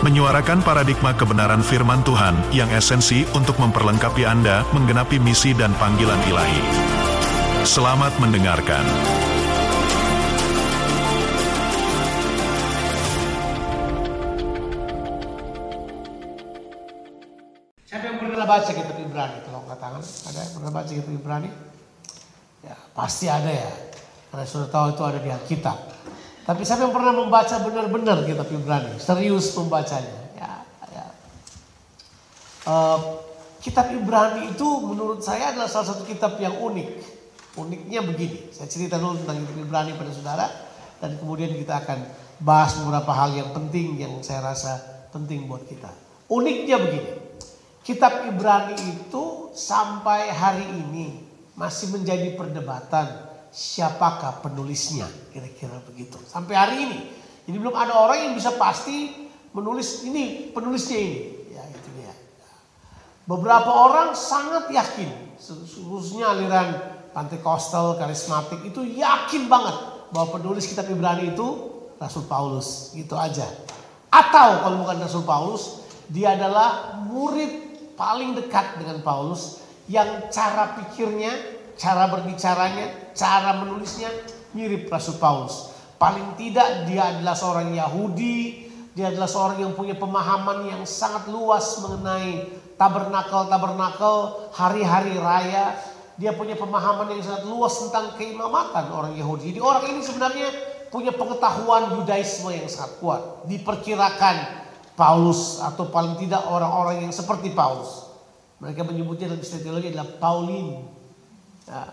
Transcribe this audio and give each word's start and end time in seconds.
menyuarakan 0.00 0.64
paradigma 0.64 1.12
kebenaran 1.12 1.60
firman 1.60 2.00
Tuhan 2.00 2.32
yang 2.56 2.72
esensi 2.72 3.28
untuk 3.36 3.60
memperlengkapi 3.60 4.24
Anda 4.24 4.64
menggenapi 4.72 5.20
misi 5.20 5.52
dan 5.52 5.76
panggilan 5.76 6.16
ilahi. 6.24 6.62
Selamat 7.68 8.08
mendengarkan. 8.16 8.80
Siapa 17.84 18.04
yang 18.08 18.16
pernah 18.24 18.48
baca 18.48 18.70
kitab 18.72 18.96
Ibrani? 18.96 19.36
Kalau 19.44 19.58
angkat 19.68 19.78
tangan, 19.84 20.00
ada 20.00 20.38
yang 20.40 20.52
pernah 20.56 20.72
baca 20.72 20.88
kitab 20.96 21.12
Ibrani? 21.12 21.50
Ya, 22.64 22.76
pasti 22.96 23.28
ada 23.28 23.52
ya. 23.52 23.68
Karena 24.32 24.48
sudah 24.48 24.68
tahu 24.72 24.96
itu 24.96 25.02
ada 25.04 25.20
di 25.20 25.28
Alkitab. 25.28 25.78
Tapi 26.44 26.62
siapa 26.64 26.88
yang 26.88 26.94
pernah 26.94 27.12
membaca 27.12 27.56
benar-benar 27.60 28.24
kitab 28.24 28.48
Ibrani? 28.48 28.96
Serius 28.96 29.52
membacanya. 29.54 30.18
Ya, 30.34 30.50
ya. 30.90 31.04
Uh, 32.64 32.98
kitab 33.60 33.92
Ibrani 33.92 34.56
itu 34.56 34.66
menurut 34.82 35.20
saya 35.20 35.52
adalah 35.52 35.68
salah 35.68 35.94
satu 35.94 36.08
kitab 36.08 36.40
yang 36.40 36.56
unik. 36.58 37.20
Uniknya 37.60 38.00
begini, 38.06 38.48
saya 38.54 38.70
cerita 38.70 38.96
dulu 38.96 39.20
tentang 39.20 39.42
kitab 39.44 39.56
Ibrani 39.58 39.92
pada 39.94 40.10
saudara. 40.14 40.46
Dan 41.00 41.16
kemudian 41.16 41.52
kita 41.56 41.80
akan 41.80 41.98
bahas 42.40 42.76
beberapa 42.80 43.12
hal 43.12 43.36
yang 43.36 43.50
penting 43.52 44.00
yang 44.00 44.16
saya 44.24 44.44
rasa 44.52 44.80
penting 45.12 45.44
buat 45.48 45.64
kita. 45.68 45.88
Uniknya 46.30 46.76
begini, 46.80 47.10
kitab 47.84 48.24
Ibrani 48.28 48.76
itu 48.76 49.50
sampai 49.52 50.32
hari 50.32 50.64
ini 50.64 51.20
masih 51.58 51.92
menjadi 51.92 52.32
perdebatan 52.38 53.29
siapakah 53.50 54.42
penulisnya? 54.42 55.06
Kira-kira 55.34 55.82
begitu. 55.86 56.18
Sampai 56.26 56.54
hari 56.54 56.76
ini. 56.86 57.00
Jadi 57.46 57.56
belum 57.58 57.74
ada 57.74 57.94
orang 57.98 58.30
yang 58.30 58.32
bisa 58.38 58.54
pasti 58.54 59.26
menulis 59.50 60.06
ini 60.06 60.54
penulisnya 60.54 60.98
ini. 60.98 61.20
Ya 61.50 61.62
itu 61.66 61.88
dia. 61.98 62.14
Beberapa 63.26 63.70
orang 63.70 64.14
sangat 64.14 64.70
yakin 64.70 65.34
khususnya 65.40 66.30
aliran 66.30 66.98
Pantekostal 67.10 67.98
karismatik 67.98 68.62
itu 68.62 68.86
yakin 68.86 69.50
banget 69.50 69.74
bahwa 70.14 70.38
penulis 70.38 70.70
kitab 70.70 70.86
Ibrani 70.86 71.34
itu 71.34 71.46
Rasul 71.98 72.22
Paulus. 72.30 72.94
Gitu 72.94 73.18
aja. 73.18 73.50
Atau 74.14 74.62
kalau 74.62 74.86
bukan 74.86 75.02
Rasul 75.02 75.26
Paulus 75.26 75.82
dia 76.06 76.38
adalah 76.38 77.02
murid 77.02 77.50
paling 77.98 78.38
dekat 78.38 78.78
dengan 78.78 79.02
Paulus 79.02 79.58
yang 79.90 80.30
cara 80.30 80.78
pikirnya 80.78 81.59
cara 81.80 82.12
berbicaranya, 82.12 83.16
cara 83.16 83.64
menulisnya 83.64 84.12
mirip 84.52 84.92
Rasul 84.92 85.16
Paulus. 85.16 85.72
Paling 85.96 86.36
tidak 86.36 86.84
dia 86.84 87.08
adalah 87.16 87.32
seorang 87.32 87.72
Yahudi, 87.72 88.68
dia 88.92 89.08
adalah 89.08 89.28
seorang 89.28 89.64
yang 89.64 89.72
punya 89.72 89.96
pemahaman 89.96 90.68
yang 90.68 90.82
sangat 90.84 91.32
luas 91.32 91.80
mengenai 91.80 92.52
tabernakel-tabernakel, 92.76 94.16
hari-hari 94.52 95.16
raya. 95.16 95.72
Dia 96.20 96.36
punya 96.36 96.52
pemahaman 96.52 97.16
yang 97.16 97.24
sangat 97.24 97.48
luas 97.48 97.80
tentang 97.80 98.12
keimamatan 98.20 98.92
orang 98.92 99.16
Yahudi. 99.16 99.56
Jadi 99.56 99.60
orang 99.64 99.84
ini 99.88 100.04
sebenarnya 100.04 100.48
punya 100.92 101.16
pengetahuan 101.16 101.96
Yudaisme 101.96 102.52
yang 102.52 102.68
sangat 102.68 103.00
kuat. 103.00 103.48
Diperkirakan 103.48 104.36
Paulus 105.00 105.64
atau 105.64 105.88
paling 105.88 106.20
tidak 106.20 106.44
orang-orang 106.44 107.08
yang 107.08 107.12
seperti 107.12 107.56
Paulus. 107.56 108.04
Mereka 108.60 108.84
menyebutnya 108.84 109.32
dalam 109.32 109.40
istilah 109.40 109.64
teologi 109.64 109.88
adalah 109.96 110.08
Paulin 110.20 110.99
Ya. 111.70 111.86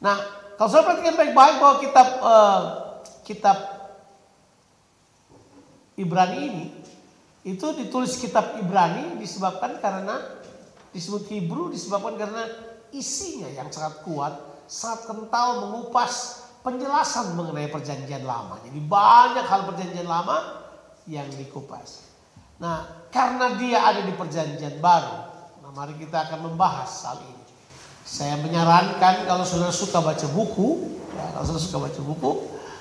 Nah, 0.00 0.16
kalau 0.56 0.70
saya 0.72 0.82
perhatikan 0.88 1.16
baik-baik 1.20 1.56
bahwa 1.60 1.76
kitab 1.84 2.08
uh, 2.24 2.60
kitab 3.28 3.58
Ibrani 5.98 6.38
ini 6.40 6.66
itu 7.44 7.66
ditulis 7.76 8.16
kitab 8.16 8.56
Ibrani 8.56 9.20
disebabkan 9.20 9.76
karena 9.82 10.40
disebut 10.96 11.28
Hebrew 11.28 11.68
disebabkan 11.68 12.16
karena 12.16 12.48
isinya 12.96 13.52
yang 13.52 13.68
sangat 13.68 14.00
kuat, 14.08 14.34
sangat 14.64 15.04
kental 15.12 15.68
mengupas 15.68 16.46
penjelasan 16.64 17.36
mengenai 17.36 17.68
perjanjian 17.68 18.24
lama. 18.24 18.56
Jadi 18.64 18.80
banyak 18.80 19.44
hal 19.44 19.68
perjanjian 19.68 20.08
lama 20.08 20.64
yang 21.04 21.28
dikupas. 21.36 22.08
Nah, 22.58 23.06
karena 23.12 23.54
dia 23.54 23.84
ada 23.84 24.02
di 24.02 24.12
perjanjian 24.16 24.82
baru, 24.82 25.16
nah 25.62 25.70
mari 25.76 25.94
kita 25.94 26.26
akan 26.26 26.50
membahas 26.50 26.90
hal 27.06 27.18
ini. 27.22 27.47
Saya 28.08 28.40
menyarankan 28.40 29.28
kalau 29.28 29.44
saudara 29.44 29.68
suka 29.68 30.00
baca 30.00 30.24
buku, 30.32 30.96
ya, 31.12 31.28
kalau 31.36 31.44
saudara 31.44 31.60
suka 31.60 31.78
baca 31.84 32.00
buku, 32.00 32.30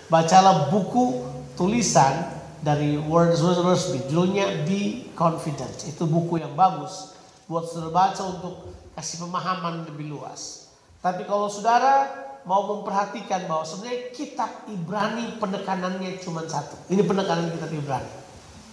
bacalah 0.07 0.71
buku 0.71 1.27
tulisan 1.59 2.31
dari 2.63 2.95
Wordsworth 2.95 3.59
Worsby, 3.59 4.07
judulnya 4.07 4.63
Be 4.63 5.11
Confident. 5.19 5.83
Itu 5.83 6.07
buku 6.07 6.39
yang 6.39 6.55
bagus 6.55 7.11
buat 7.43 7.67
saudara 7.67 7.91
baca 7.91 8.23
untuk 8.23 8.71
kasih 8.95 9.27
pemahaman 9.27 9.83
lebih 9.91 10.15
luas. 10.15 10.71
Tapi 11.03 11.27
kalau 11.27 11.51
saudara 11.51 12.07
mau 12.47 12.79
memperhatikan 12.79 13.51
bahwa 13.51 13.67
sebenarnya 13.67 14.15
kitab 14.15 14.63
Ibrani 14.71 15.43
penekanannya 15.43 16.23
cuma 16.23 16.47
satu. 16.47 16.79
Ini 16.87 17.03
penekanan 17.03 17.51
kitab 17.51 17.75
Ibrani. 17.75 18.11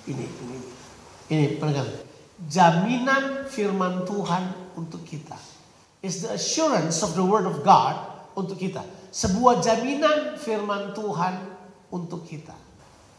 Ini, 0.07 0.23
ini, 0.23 0.57
ini 1.35 1.45
penekanan. 1.59 1.99
Jaminan 2.47 3.51
firman 3.51 4.07
Tuhan 4.07 4.71
untuk 4.79 5.03
kita 5.03 5.54
is 6.05 6.21
the 6.21 6.37
assurance 6.37 7.01
of 7.01 7.17
the 7.17 7.25
word 7.25 7.49
of 7.49 7.65
God 7.65 7.97
untuk 8.37 8.61
kita. 8.61 8.85
Sebuah 9.09 9.65
jaminan 9.65 10.37
firman 10.37 10.93
Tuhan 10.93 11.57
untuk 11.89 12.29
kita. 12.29 12.53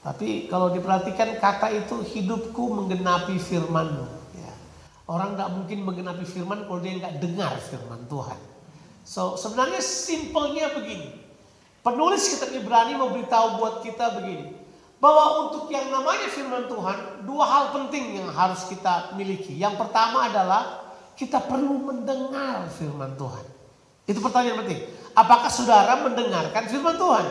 Tapi 0.06 0.46
kalau 0.46 0.69
diperhatikan 0.69 1.41
kata 1.41 1.74
itu 1.74 2.06
hidupku 2.06 2.78
menggenapi 2.78 3.41
firmanmu. 3.41 4.06
Ya. 4.38 4.53
Orang 5.09 5.34
nggak 5.34 5.50
mungkin 5.50 5.81
menggenapi 5.81 6.29
firman 6.29 6.69
kalau 6.69 6.78
dia 6.78 7.01
nggak 7.01 7.18
dengar 7.18 7.57
firman 7.57 8.06
Tuhan. 8.06 8.38
So 9.01 9.34
sebenarnya 9.34 9.81
simpelnya 9.81 10.69
begini. 10.78 11.25
Penulis 11.81 12.38
kitab 12.38 12.53
Ibrani 12.53 12.94
memberitahu 12.94 13.57
buat 13.57 13.75
kita 13.81 14.22
begini. 14.22 14.53
Bahwa 15.01 15.50
untuk 15.50 15.74
yang 15.74 15.90
namanya 15.90 16.29
firman 16.29 16.69
Tuhan, 16.69 17.25
dua 17.25 17.45
hal 17.45 17.66
penting 17.74 18.22
yang 18.22 18.29
harus 18.29 18.69
kita 18.69 19.18
miliki. 19.18 19.57
Yang 19.57 19.81
pertama 19.81 20.29
adalah 20.29 20.84
kita 21.15 21.43
perlu 21.47 21.79
mendengar 21.81 22.67
firman 22.71 23.15
Tuhan. 23.15 23.45
Itu 24.05 24.19
pertanyaan 24.21 24.61
penting. 24.63 24.79
Apakah 25.15 25.49
saudara 25.49 26.03
mendengarkan 26.03 26.63
firman 26.67 26.95
Tuhan? 26.99 27.25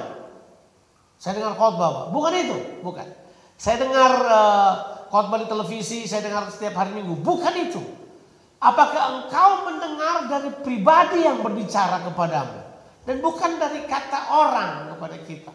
Saya 1.21 1.41
dengar 1.41 1.55
khotbah, 1.55 2.11
bukan 2.11 2.33
itu, 2.35 2.57
bukan. 2.83 3.07
Saya 3.55 3.87
dengar 3.87 4.13
uh, 4.27 4.73
khotbah 5.09 5.39
di 5.39 5.47
televisi, 5.47 6.11
saya 6.11 6.27
dengar 6.27 6.51
setiap 6.51 6.75
hari 6.75 6.97
Minggu, 6.97 7.15
bukan 7.23 7.55
itu. 7.61 7.81
Apakah 8.59 9.03
engkau 9.21 9.69
mendengar 9.69 10.25
dari 10.27 10.51
pribadi 10.65 11.29
yang 11.29 11.45
berbicara 11.45 12.01
kepadamu 12.09 12.65
dan 13.05 13.21
bukan 13.21 13.61
dari 13.61 13.85
kata 13.85 14.33
orang 14.33 14.97
kepada 14.97 15.17
kita? 15.29 15.53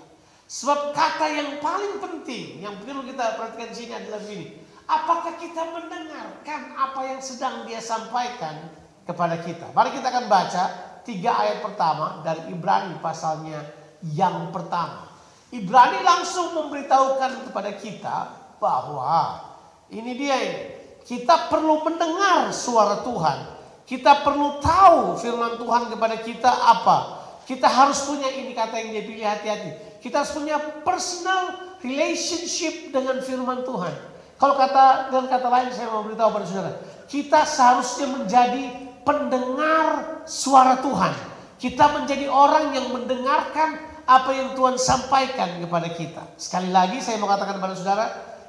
Sebab 0.50 0.94
kata 0.94 1.26
yang 1.30 1.50
paling 1.62 2.02
penting 2.02 2.62
yang 2.62 2.78
perlu 2.82 3.06
kita 3.06 3.38
perhatikan 3.38 3.70
di 3.70 3.76
sini 3.78 3.94
adalah 3.98 4.22
ini. 4.30 4.48
Apakah 4.90 5.38
kita 5.38 5.70
mendengarkan 5.70 6.74
apa 6.74 7.06
yang 7.06 7.22
sedang 7.22 7.62
dia 7.70 7.78
sampaikan 7.78 8.74
kepada 9.06 9.38
kita? 9.38 9.70
Mari 9.70 9.94
kita 9.94 10.10
akan 10.10 10.26
baca 10.26 10.64
tiga 11.06 11.38
ayat 11.38 11.62
pertama 11.62 12.26
dari 12.26 12.50
Ibrani 12.50 12.98
pasalnya 12.98 13.70
yang 14.02 14.50
pertama. 14.50 15.14
Ibrani 15.54 16.02
langsung 16.02 16.58
memberitahukan 16.58 17.46
kepada 17.46 17.78
kita 17.78 18.18
bahwa 18.58 19.46
ini 19.94 20.18
dia 20.18 20.38
ini. 20.42 20.64
Kita 21.06 21.54
perlu 21.54 21.86
mendengar 21.86 22.50
suara 22.50 23.06
Tuhan. 23.06 23.62
Kita 23.86 24.26
perlu 24.26 24.58
tahu 24.58 25.22
firman 25.22 25.62
Tuhan 25.62 25.90
kepada 25.94 26.18
kita 26.22 26.50
apa. 26.50 26.98
Kita 27.46 27.66
harus 27.66 28.06
punya 28.06 28.30
ini 28.30 28.58
kata 28.58 28.78
yang 28.78 28.90
dia 28.94 29.04
pilih 29.06 29.26
hati-hati. 29.26 29.70
Kita 30.02 30.22
harus 30.22 30.34
punya 30.34 30.58
personal 30.82 31.78
relationship 31.82 32.90
dengan 32.90 33.22
firman 33.26 33.62
Tuhan. 33.66 34.09
Kalau 34.40 34.56
kata 34.56 35.12
dengan 35.12 35.28
kata 35.28 35.48
lain 35.52 35.70
saya 35.76 35.92
mau 35.92 36.08
beritahu 36.08 36.32
pada 36.32 36.48
saudara, 36.48 36.72
kita 37.12 37.44
seharusnya 37.44 38.08
menjadi 38.08 38.64
pendengar 39.04 40.24
suara 40.24 40.80
Tuhan. 40.80 41.12
Kita 41.60 41.92
menjadi 41.92 42.32
orang 42.32 42.72
yang 42.72 42.88
mendengarkan 42.96 43.84
apa 44.08 44.32
yang 44.32 44.56
Tuhan 44.56 44.80
sampaikan 44.80 45.60
kepada 45.60 45.92
kita. 45.92 46.24
Sekali 46.40 46.72
lagi 46.72 47.04
saya 47.04 47.20
mau 47.20 47.28
katakan 47.28 47.60
kepada 47.60 47.76
saudara, 47.76 48.06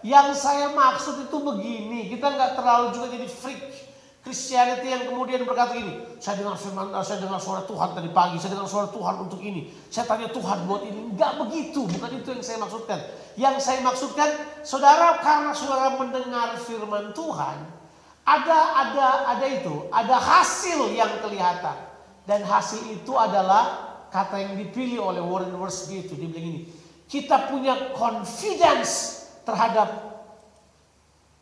yang 0.06 0.30
saya 0.32 0.70
maksud 0.70 1.26
itu 1.26 1.36
begini, 1.42 2.06
kita 2.06 2.38
nggak 2.38 2.54
terlalu 2.54 2.94
juga 2.94 3.06
jadi 3.10 3.26
freak. 3.26 3.89
Christianity 4.30 4.94
yang 4.94 5.10
kemudian 5.10 5.42
berkata 5.42 5.74
gini, 5.74 6.06
saya 6.22 6.38
dengar 6.38 6.54
firman, 6.54 6.94
eh, 6.94 7.02
saya 7.02 7.18
dengar 7.18 7.42
suara 7.42 7.66
Tuhan 7.66 7.98
tadi 7.98 8.14
pagi, 8.14 8.38
saya 8.38 8.54
dengar 8.54 8.70
suara 8.70 8.86
Tuhan 8.94 9.26
untuk 9.26 9.42
ini. 9.42 9.66
Saya 9.90 10.06
tanya 10.06 10.30
Tuhan 10.30 10.70
buat 10.70 10.86
ini. 10.86 11.10
Enggak 11.10 11.42
begitu, 11.42 11.90
bukan 11.90 12.14
itu 12.14 12.30
yang 12.30 12.44
saya 12.46 12.62
maksudkan. 12.62 12.98
Yang 13.34 13.56
saya 13.58 13.82
maksudkan, 13.82 14.28
saudara 14.62 15.18
karena 15.18 15.50
saudara 15.50 15.98
mendengar 15.98 16.54
firman 16.62 17.10
Tuhan, 17.10 17.58
ada 18.22 18.58
ada 18.86 19.06
ada 19.34 19.46
itu, 19.50 19.90
ada 19.90 20.14
hasil 20.14 20.94
yang 20.94 21.10
kelihatan. 21.26 21.90
Dan 22.22 22.46
hasil 22.46 22.86
itu 22.86 23.10
adalah 23.18 23.98
kata 24.14 24.38
yang 24.38 24.54
dipilih 24.54 25.10
oleh 25.10 25.18
Warren 25.18 25.58
Worsby 25.58 26.06
itu. 26.06 26.14
Dia 26.14 26.30
bilang 26.30 26.46
ini, 26.54 26.60
kita 27.10 27.50
punya 27.50 27.90
confidence 27.98 29.26
terhadap 29.42 29.90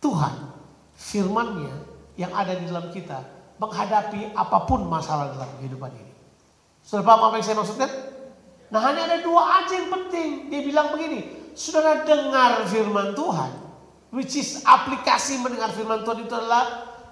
Tuhan, 0.00 0.56
firmannya, 0.96 1.87
yang 2.18 2.34
ada 2.34 2.58
di 2.58 2.66
dalam 2.66 2.90
kita 2.90 3.22
menghadapi 3.62 4.34
apa 4.34 4.66
pun 4.66 4.84
masalah 4.90 5.30
dalam 5.30 5.48
kehidupan 5.62 5.94
ini. 5.94 6.12
Sudah 6.82 7.06
paham 7.06 7.30
apa 7.30 7.38
yang 7.38 7.46
saya 7.46 7.58
maksudkan? 7.62 7.90
Nah 8.68 8.80
hanya 8.82 9.06
ada 9.06 9.18
dua 9.22 9.62
aja 9.62 9.78
yang 9.78 9.88
penting. 9.88 10.50
Dia 10.50 10.60
bilang 10.66 10.90
begini, 10.90 11.52
saudara 11.54 12.02
dengar 12.02 12.66
firman 12.66 13.14
Tuhan, 13.14 13.50
which 14.10 14.34
is 14.34 14.66
aplikasi 14.66 15.38
mendengar 15.40 15.70
firman 15.72 16.02
Tuhan 16.02 16.26
itu 16.26 16.34
adalah 16.34 16.64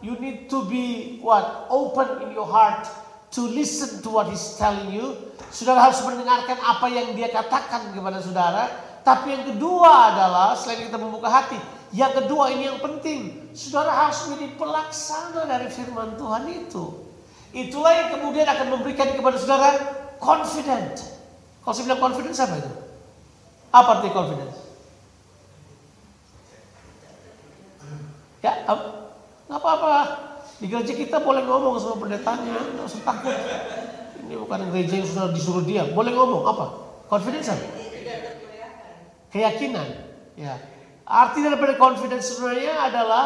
you 0.02 0.18
need 0.18 0.50
to 0.50 0.66
be 0.66 1.16
what 1.22 1.70
open 1.70 2.26
in 2.26 2.34
your 2.34 2.46
heart 2.46 2.84
to 3.32 3.46
listen 3.46 4.02
to 4.02 4.08
what 4.10 4.26
he's 4.28 4.58
telling 4.58 4.90
you. 4.90 5.12
Saudara 5.50 5.88
harus 5.88 6.02
mendengarkan 6.02 6.58
apa 6.60 6.86
yang 6.90 7.14
dia 7.14 7.30
katakan 7.30 7.94
kepada 7.94 8.18
saudara. 8.20 8.64
Tapi 9.06 9.38
yang 9.38 9.44
kedua 9.54 10.10
adalah 10.10 10.58
selain 10.58 10.90
kita 10.90 10.98
membuka 10.98 11.30
hati, 11.30 11.54
yang 11.96 12.12
kedua 12.12 12.52
ini 12.52 12.68
yang 12.68 12.76
penting. 12.84 13.48
Saudara 13.56 14.06
harus 14.06 14.28
menjadi 14.28 14.52
pelaksana 14.60 15.48
dari 15.48 15.72
firman 15.72 16.20
Tuhan 16.20 16.44
itu. 16.52 17.08
Itulah 17.56 17.92
yang 17.96 18.08
kemudian 18.20 18.44
akan 18.44 18.68
memberikan 18.76 19.16
kepada 19.16 19.40
saudara 19.40 19.72
confident. 20.20 21.00
Kalau 21.64 21.72
saya 21.72 21.88
bilang 21.88 22.04
confidence 22.04 22.44
apa 22.44 22.60
itu? 22.60 22.72
Apa 23.72 23.88
arti 23.96 24.12
confidence? 24.12 24.56
Ya, 28.44 28.52
nggak 29.48 29.56
apa-apa. 29.56 29.92
Di 30.60 30.68
gereja 30.68 30.92
kita 30.92 31.16
boleh 31.24 31.48
ngomong 31.48 31.80
sama 31.80 31.96
pendetanya, 31.96 32.60
nggak 32.76 32.86
usah 32.92 33.02
takut. 33.08 33.36
Ini 34.20 34.36
bukan 34.36 34.68
gereja 34.68 35.00
yang 35.00 35.08
sudah 35.08 35.32
disuruh 35.32 35.64
dia. 35.64 35.88
Boleh 35.96 36.12
ngomong 36.12 36.44
apa? 36.44 36.66
Confidence 37.08 37.56
apa? 37.56 37.66
Keyakinan. 39.32 39.88
Ya. 40.36 40.75
Arti 41.06 41.38
daripada 41.38 41.78
confidence 41.78 42.34
sebenarnya 42.34 42.82
adalah 42.82 43.24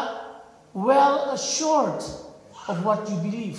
well 0.77 1.33
assured 1.33 1.97
of 2.69 2.77
what 2.85 3.01
you 3.09 3.17
believe. 3.25 3.57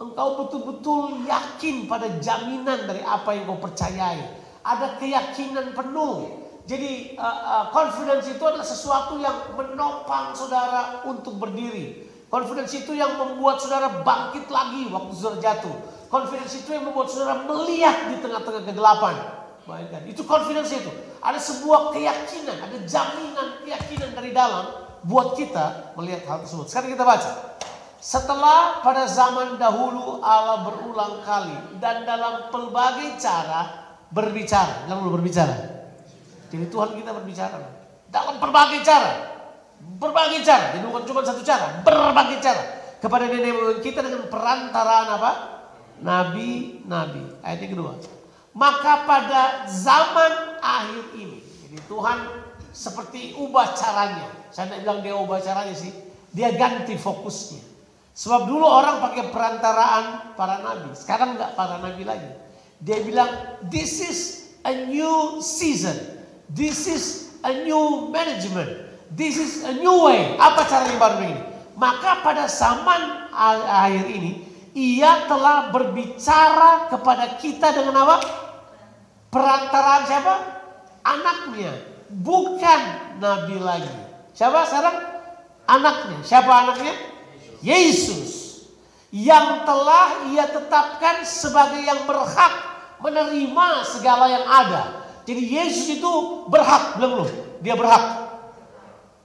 Engkau 0.00 0.40
betul-betul 0.44 1.28
yakin 1.28 1.84
pada 1.84 2.16
jaminan 2.20 2.88
dari 2.88 3.04
apa 3.04 3.36
yang 3.36 3.44
kau 3.44 3.60
percayai. 3.60 4.20
Ada 4.64 4.96
keyakinan 4.96 5.76
penuh. 5.76 6.48
Jadi 6.64 7.14
uh, 7.20 7.40
uh, 7.44 7.64
confidence 7.70 8.26
itu 8.26 8.40
adalah 8.40 8.64
sesuatu 8.64 9.20
yang 9.20 9.52
menopang 9.52 10.32
saudara 10.32 11.04
untuk 11.04 11.36
berdiri. 11.36 12.08
Confidence 12.32 12.74
itu 12.74 12.96
yang 12.96 13.20
membuat 13.20 13.62
saudara 13.62 14.02
bangkit 14.02 14.48
lagi 14.48 14.88
waktu 14.88 15.12
saudara 15.12 15.38
jatuh. 15.44 15.76
Confidence 16.08 16.56
itu 16.56 16.72
yang 16.72 16.88
membuat 16.88 17.12
saudara 17.12 17.44
melihat 17.44 18.10
di 18.10 18.16
tengah-tengah 18.18 18.64
kegelapan. 18.64 19.45
Bayangkan, 19.66 20.02
itu 20.06 20.22
confidence 20.22 20.70
itu. 20.70 20.90
Ada 21.18 21.42
sebuah 21.42 21.90
keyakinan, 21.90 22.56
ada 22.62 22.78
jaminan 22.86 23.66
keyakinan 23.66 24.14
dari 24.14 24.30
dalam 24.30 24.86
buat 25.02 25.34
kita 25.34 25.98
melihat 25.98 26.22
hal 26.30 26.38
tersebut. 26.46 26.70
Sekarang 26.70 26.94
kita 26.94 27.02
baca. 27.02 27.58
Setelah 27.98 28.86
pada 28.86 29.10
zaman 29.10 29.58
dahulu 29.58 30.22
Allah 30.22 30.70
berulang 30.70 31.26
kali 31.26 31.82
dan 31.82 32.06
dalam 32.06 32.54
pelbagai 32.54 33.18
cara 33.18 33.90
berbicara. 34.14 34.86
Jangan 34.86 35.02
dulu 35.02 35.18
berbicara. 35.18 35.56
Jadi 36.46 36.70
Tuhan 36.70 36.94
kita 36.94 37.10
berbicara. 37.10 37.58
Dalam 38.06 38.38
berbagai 38.38 38.86
cara. 38.86 39.12
Berbagai 39.98 40.46
cara. 40.46 40.78
Jadi 40.78 40.86
bukan 40.86 41.02
cuma 41.10 41.20
satu 41.26 41.42
cara. 41.42 41.82
Berbagai 41.82 42.38
cara. 42.38 42.62
Kepada 43.02 43.26
nenek 43.26 43.50
moyang 43.50 43.82
kita 43.82 43.98
dengan 43.98 44.30
perantaraan 44.30 45.08
apa? 45.10 45.32
Nabi-nabi. 45.98 47.42
Ayat 47.42 47.58
yang 47.66 47.72
kedua. 47.74 48.15
Maka 48.56 49.04
pada 49.04 49.68
zaman 49.68 50.56
akhir 50.64 51.12
ini, 51.12 51.44
jadi 51.68 51.76
Tuhan 51.92 52.18
seperti 52.72 53.36
ubah 53.36 53.76
caranya. 53.76 54.32
Saya 54.48 54.72
tidak 54.72 54.80
bilang 54.80 54.98
dia 55.04 55.12
ubah 55.12 55.44
caranya 55.44 55.76
sih, 55.76 55.92
dia 56.32 56.56
ganti 56.56 56.96
fokusnya. 56.96 57.60
Sebab 58.16 58.48
dulu 58.48 58.64
orang 58.64 59.04
pakai 59.04 59.28
perantaraan 59.28 60.32
para 60.40 60.64
nabi, 60.64 60.96
sekarang 60.96 61.36
nggak 61.36 61.52
para 61.52 61.84
nabi 61.84 62.08
lagi. 62.08 62.32
Dia 62.80 63.04
bilang, 63.04 63.28
this 63.68 64.00
is 64.00 64.18
a 64.64 64.88
new 64.88 65.44
season, 65.44 66.24
this 66.48 66.88
is 66.88 67.36
a 67.44 67.52
new 67.60 68.08
management, 68.08 68.72
this 69.12 69.36
is 69.36 69.68
a 69.68 69.76
new 69.76 70.08
way. 70.08 70.32
Apa 70.40 70.64
caranya 70.64 70.96
baru 70.96 71.28
ini? 71.28 71.36
Maka 71.76 72.24
pada 72.24 72.48
zaman 72.48 73.28
akhir 73.36 74.08
ini, 74.08 74.48
ia 74.72 75.28
telah 75.28 75.68
berbicara 75.68 76.88
kepada 76.88 77.36
kita 77.36 77.76
dengan 77.76 78.00
apa? 78.00 78.45
Perantaraan 79.36 80.02
siapa? 80.08 80.34
Anaknya. 81.04 81.76
Bukan 82.08 82.80
Nabi 83.20 83.60
lagi. 83.60 83.92
Siapa 84.32 84.64
sekarang? 84.64 84.96
Anaknya. 85.68 86.24
Siapa 86.24 86.48
anaknya? 86.48 86.96
Yesus. 87.60 88.64
Yang 89.12 89.68
telah 89.68 90.24
ia 90.32 90.48
tetapkan 90.48 91.20
sebagai 91.28 91.84
yang 91.84 92.08
berhak 92.08 92.52
menerima 93.04 93.84
segala 93.84 94.24
yang 94.32 94.48
ada. 94.48 95.04
Jadi 95.28 95.42
Yesus 95.44 96.00
itu 96.00 96.12
berhak, 96.48 96.96
belum 96.96 97.10
belum? 97.20 97.28
Dia 97.60 97.74
berhak. 97.76 98.04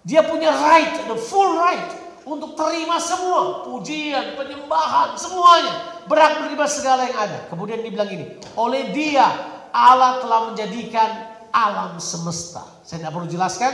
Dia 0.03 0.27
punya 0.27 0.51
right, 0.51 1.07
the 1.07 1.15
full 1.15 1.55
right 1.55 1.87
untuk 2.27 2.57
terima 2.57 2.99
semua 2.99 3.63
pujian, 3.63 4.35
penyembahan, 4.35 5.15
semuanya. 5.15 6.03
Berhak 6.09 6.41
menerima 6.41 6.65
segala 6.67 7.07
yang 7.07 7.15
ada. 7.15 7.37
Kemudian 7.47 7.79
dibilang 7.85 8.09
ini, 8.09 8.41
oleh 8.57 8.89
dia 8.91 9.29
Allah 9.71 10.23
telah 10.23 10.39
menjadikan 10.51 11.09
alam 11.51 11.99
semesta. 11.99 12.63
Saya 12.83 13.03
tidak 13.03 13.11
perlu 13.15 13.27
jelaskan, 13.27 13.71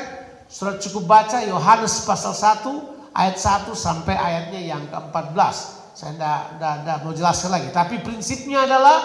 surat 0.50 0.82
cukup 0.82 1.06
baca 1.06 1.42
Yohanes 1.46 2.06
pasal 2.06 2.34
1 2.34 3.14
ayat 3.14 3.38
1 3.38 3.74
sampai 3.74 4.16
ayatnya 4.18 4.62
yang 4.62 4.84
ke-14. 4.90 5.56
Saya 5.98 6.14
tidak, 6.14 6.42
tidak, 6.58 6.74
tidak 6.86 6.98
mau 7.02 7.14
jelaskan 7.14 7.50
lagi. 7.58 7.70
Tapi 7.74 7.96
prinsipnya 8.06 8.70
adalah 8.70 8.98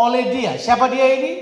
oleh 0.00 0.32
dia. 0.32 0.56
Siapa 0.56 0.88
dia 0.88 1.06
ini? 1.20 1.32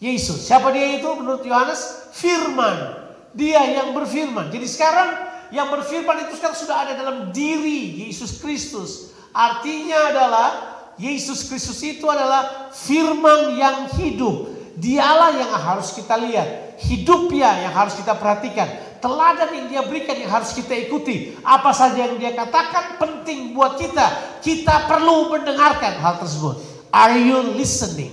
Yesus. 0.00 0.44
Siapa 0.44 0.72
dia 0.72 0.96
itu 0.96 1.08
menurut 1.16 1.44
Yohanes? 1.44 2.12
Firman. 2.16 3.04
Dia 3.36 3.60
yang 3.68 3.92
berfirman. 3.92 4.48
Jadi 4.48 4.64
sekarang 4.64 5.10
yang 5.52 5.68
berfirman 5.68 6.24
itu 6.24 6.40
sekarang 6.40 6.56
sudah 6.56 6.76
ada 6.88 6.92
dalam 6.96 7.28
diri 7.32 8.08
Yesus 8.08 8.40
Kristus. 8.40 9.12
Artinya 9.36 10.16
adalah 10.16 10.75
Yesus 10.96 11.44
Kristus 11.44 11.80
itu 11.84 12.08
adalah 12.08 12.72
firman 12.72 13.52
yang 13.56 13.92
hidup. 14.00 14.48
Dialah 14.76 15.32
yang 15.36 15.52
harus 15.52 15.92
kita 15.92 16.16
lihat. 16.20 16.76
Hidupnya 16.80 17.68
yang 17.68 17.72
harus 17.72 17.96
kita 17.96 18.16
perhatikan. 18.16 18.68
Teladan 19.00 19.52
yang 19.52 19.66
dia 19.68 19.82
berikan 19.84 20.16
yang 20.16 20.32
harus 20.32 20.56
kita 20.56 20.72
ikuti. 20.72 21.36
Apa 21.44 21.72
saja 21.72 22.08
yang 22.08 22.16
dia 22.16 22.32
katakan 22.32 22.96
penting 22.96 23.52
buat 23.52 23.76
kita. 23.76 24.40
Kita 24.40 24.88
perlu 24.88 25.32
mendengarkan 25.32 26.00
hal 26.00 26.20
tersebut. 26.20 26.60
Are 26.92 27.16
you 27.16 27.56
listening? 27.56 28.12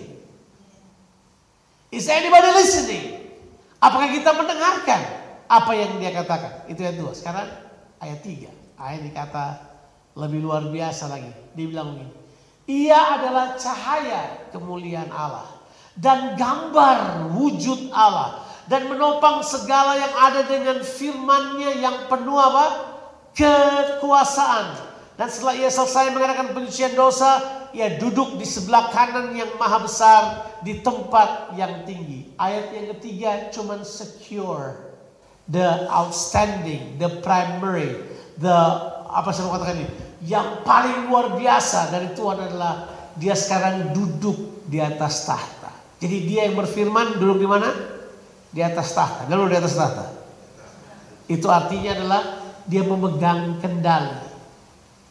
Is 1.88 2.08
anybody 2.12 2.52
listening? 2.52 3.06
Apakah 3.80 4.12
kita 4.12 4.32
mendengarkan 4.36 5.02
apa 5.48 5.72
yang 5.76 6.00
dia 6.00 6.12
katakan? 6.16 6.68
Itu 6.68 6.84
yang 6.84 7.00
dua. 7.00 7.12
Sekarang 7.16 7.48
ayat 8.00 8.20
tiga. 8.24 8.52
Ayat 8.80 9.08
dikata 9.08 9.46
lebih 10.20 10.44
luar 10.44 10.68
biasa 10.68 11.12
lagi. 11.12 11.32
Dia 11.56 11.68
bilang 11.68 11.96
begini. 11.96 12.23
Ia 12.64 13.20
adalah 13.20 13.60
cahaya 13.60 14.48
kemuliaan 14.56 15.12
Allah 15.12 15.48
dan 16.00 16.40
gambar 16.40 17.30
wujud 17.36 17.92
Allah 17.92 18.40
dan 18.72 18.88
menopang 18.88 19.44
segala 19.44 20.00
yang 20.00 20.14
ada 20.16 20.42
dengan 20.48 20.80
firman-Nya 20.80 21.84
yang 21.84 21.98
penuh 22.08 22.40
apa? 22.40 22.96
kekuasaan. 23.34 24.94
Dan 25.14 25.30
setelah 25.30 25.58
ia 25.58 25.70
selesai 25.70 26.14
mengadakan 26.14 26.54
penyucian 26.58 26.94
dosa, 26.94 27.42
ia 27.74 27.98
duduk 27.98 28.38
di 28.38 28.46
sebelah 28.46 28.90
kanan 28.94 29.34
yang 29.34 29.50
maha 29.58 29.82
besar 29.82 30.22
di 30.62 30.82
tempat 30.82 31.54
yang 31.58 31.86
tinggi. 31.86 32.34
Ayat 32.38 32.74
yang 32.74 32.94
ketiga 32.98 33.50
cuman 33.54 33.82
secure, 33.86 34.94
the 35.50 35.86
outstanding, 35.90 36.98
the 36.98 37.10
primary, 37.26 38.06
the 38.38 38.58
apa 39.14 39.30
saya 39.30 39.50
mau 39.50 39.58
katakan 39.58 39.86
ini? 39.86 40.03
Yang 40.24 40.64
paling 40.64 41.12
luar 41.12 41.36
biasa 41.36 41.92
dari 41.92 42.16
Tuhan 42.16 42.40
adalah 42.48 42.88
dia 43.20 43.36
sekarang 43.36 43.92
duduk 43.92 44.66
di 44.68 44.80
atas 44.80 45.28
tahta. 45.28 45.72
Jadi 46.00 46.18
dia 46.28 46.48
yang 46.48 46.60
berfirman 46.60 47.20
duduk 47.20 47.44
di 47.44 47.48
mana? 47.48 47.70
Di 48.50 48.62
atas 48.64 48.96
tahta. 48.96 49.28
Lalu 49.28 49.54
di 49.54 49.58
atas 49.60 49.76
tahta. 49.76 50.06
Itu 51.28 51.48
artinya 51.48 51.92
adalah 51.96 52.22
dia 52.68 52.84
memegang 52.84 53.60
kendali. 53.60 54.32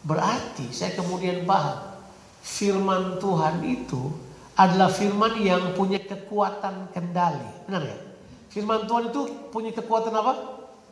Berarti 0.02 0.72
saya 0.74 0.98
kemudian 0.98 1.46
paham 1.46 1.92
firman 2.42 3.22
Tuhan 3.22 3.62
itu 3.62 4.10
adalah 4.58 4.90
firman 4.90 5.38
yang 5.40 5.72
punya 5.72 6.02
kekuatan 6.02 6.90
kendali. 6.92 7.70
Benar 7.70 7.82
ya? 7.86 7.98
Firman 8.52 8.84
Tuhan 8.84 9.14
itu 9.14 9.48
punya 9.48 9.72
kekuatan 9.72 10.12
apa? 10.12 10.34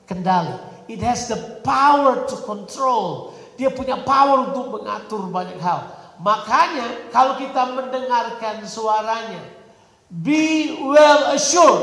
Kendali. 0.08 0.54
It 0.88 1.04
has 1.04 1.28
the 1.28 1.60
power 1.60 2.24
to 2.24 2.36
control. 2.48 3.36
Dia 3.60 3.68
punya 3.68 4.00
power 4.00 4.48
untuk 4.48 4.72
mengatur 4.72 5.28
banyak 5.28 5.60
hal. 5.60 5.92
Makanya 6.16 7.12
kalau 7.12 7.36
kita 7.36 7.76
mendengarkan 7.76 8.64
suaranya, 8.64 9.44
be 10.08 10.72
well 10.80 11.36
assured 11.36 11.80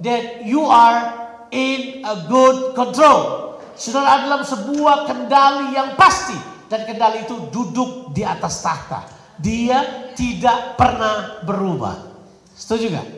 that 0.00 0.48
you 0.48 0.64
are 0.64 1.12
in 1.52 2.00
a 2.08 2.24
good 2.24 2.72
control. 2.72 3.52
Saudara 3.76 4.24
dalam 4.24 4.48
sebuah 4.48 5.04
kendali 5.12 5.76
yang 5.76 5.92
pasti 5.92 6.36
dan 6.72 6.88
kendali 6.88 7.28
itu 7.28 7.52
duduk 7.52 8.16
di 8.16 8.24
atas 8.24 8.64
tahta. 8.64 9.04
Dia 9.36 10.08
tidak 10.16 10.80
pernah 10.80 11.44
berubah. 11.44 12.00
Setuju 12.56 12.96
gak? 12.96 13.08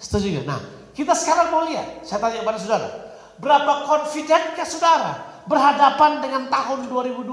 Setuju 0.00 0.40
gak? 0.40 0.44
Nah, 0.48 0.60
kita 0.96 1.12
sekarang 1.12 1.52
mau 1.52 1.68
lihat. 1.68 2.00
Saya 2.00 2.16
tanya 2.16 2.40
kepada 2.40 2.56
saudara. 2.56 2.88
Berapa 3.36 3.84
confidentkah 3.84 4.64
saudara 4.64 5.31
berhadapan 5.46 6.22
dengan 6.22 6.42
tahun 6.48 6.86
2020? 6.90 7.32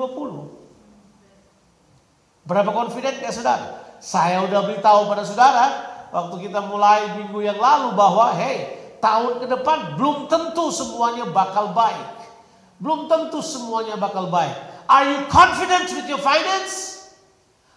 Berapa 2.50 2.72
confident 2.74 3.22
ya 3.22 3.30
saudara? 3.30 3.98
Saya 4.00 4.42
udah 4.48 4.66
beritahu 4.66 5.12
pada 5.12 5.22
saudara 5.28 5.66
waktu 6.10 6.50
kita 6.50 6.66
mulai 6.66 7.22
minggu 7.22 7.46
yang 7.46 7.62
lalu 7.62 7.94
bahwa 7.94 8.34
hey 8.34 8.80
tahun 9.04 9.44
ke 9.44 9.48
depan 9.48 10.00
belum 10.00 10.26
tentu 10.26 10.74
semuanya 10.74 11.30
bakal 11.30 11.76
baik. 11.78 12.18
Belum 12.80 13.12
tentu 13.12 13.44
semuanya 13.44 14.00
bakal 14.00 14.32
baik. 14.32 14.56
Are 14.90 15.06
you 15.06 15.20
confident 15.30 15.92
with 15.94 16.08
your 16.10 16.18
finance? 16.18 17.14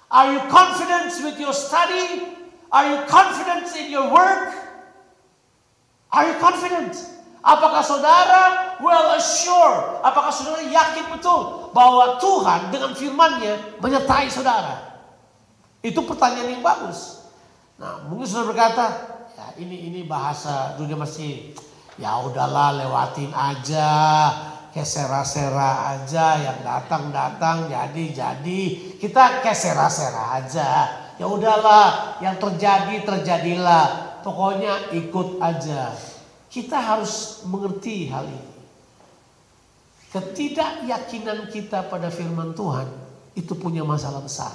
Are 0.09 0.33
you 0.33 0.41
confident 0.49 1.13
with 1.21 1.37
your 1.37 1.53
study? 1.53 2.33
Are 2.73 2.87
you 2.89 2.99
confident 3.05 3.69
in 3.77 3.93
your 3.93 4.09
work? 4.09 4.57
Are 6.13 6.25
you 6.29 6.37
confident? 6.41 6.97
Apakah 7.43 7.83
saudara 7.83 8.79
well 8.79 9.19
assured? 9.19 9.99
Apakah 10.07 10.31
saudara 10.31 10.63
yakin 10.63 11.11
betul 11.11 11.75
bahwa 11.75 12.23
Tuhan 12.23 12.71
dengan 12.71 12.95
firman-Nya 12.95 13.83
menyertai 13.83 14.31
saudara? 14.31 15.03
Itu 15.83 16.07
pertanyaan 16.07 16.55
yang 16.59 16.63
bagus. 16.63 17.27
Nah, 17.83 18.07
mungkin 18.07 18.31
saudara 18.31 18.55
berkata, 18.55 18.87
ya 19.35 19.47
ini 19.59 19.91
ini 19.91 20.01
bahasa 20.07 20.79
dunia 20.79 20.95
masih 20.95 21.51
ya 21.99 22.23
udahlah 22.23 22.79
lewatin 22.79 23.35
aja 23.35 23.91
kayak 24.73 24.89
sera-sera 24.89 25.99
aja 25.99 26.41
yang 26.41 26.59
datang-datang 26.65 27.69
jadi-jadi 27.69 28.61
kita 28.97 29.45
kayak 29.45 29.59
sera-sera 29.59 30.41
aja 30.41 30.69
ya 31.21 31.27
udahlah 31.29 32.17
yang 32.25 32.41
terjadi 32.41 33.05
terjadilah 33.05 34.17
pokoknya 34.25 34.95
ikut 34.97 35.37
aja 35.45 35.93
kita 36.53 36.77
harus 36.77 37.41
mengerti 37.49 38.13
hal 38.13 38.29
ini 38.29 38.53
ketidakyakinan 40.13 41.49
kita 41.49 41.89
pada 41.89 42.13
firman 42.13 42.53
Tuhan 42.53 42.85
itu 43.33 43.57
punya 43.57 43.81
masalah 43.81 44.21
besar 44.21 44.53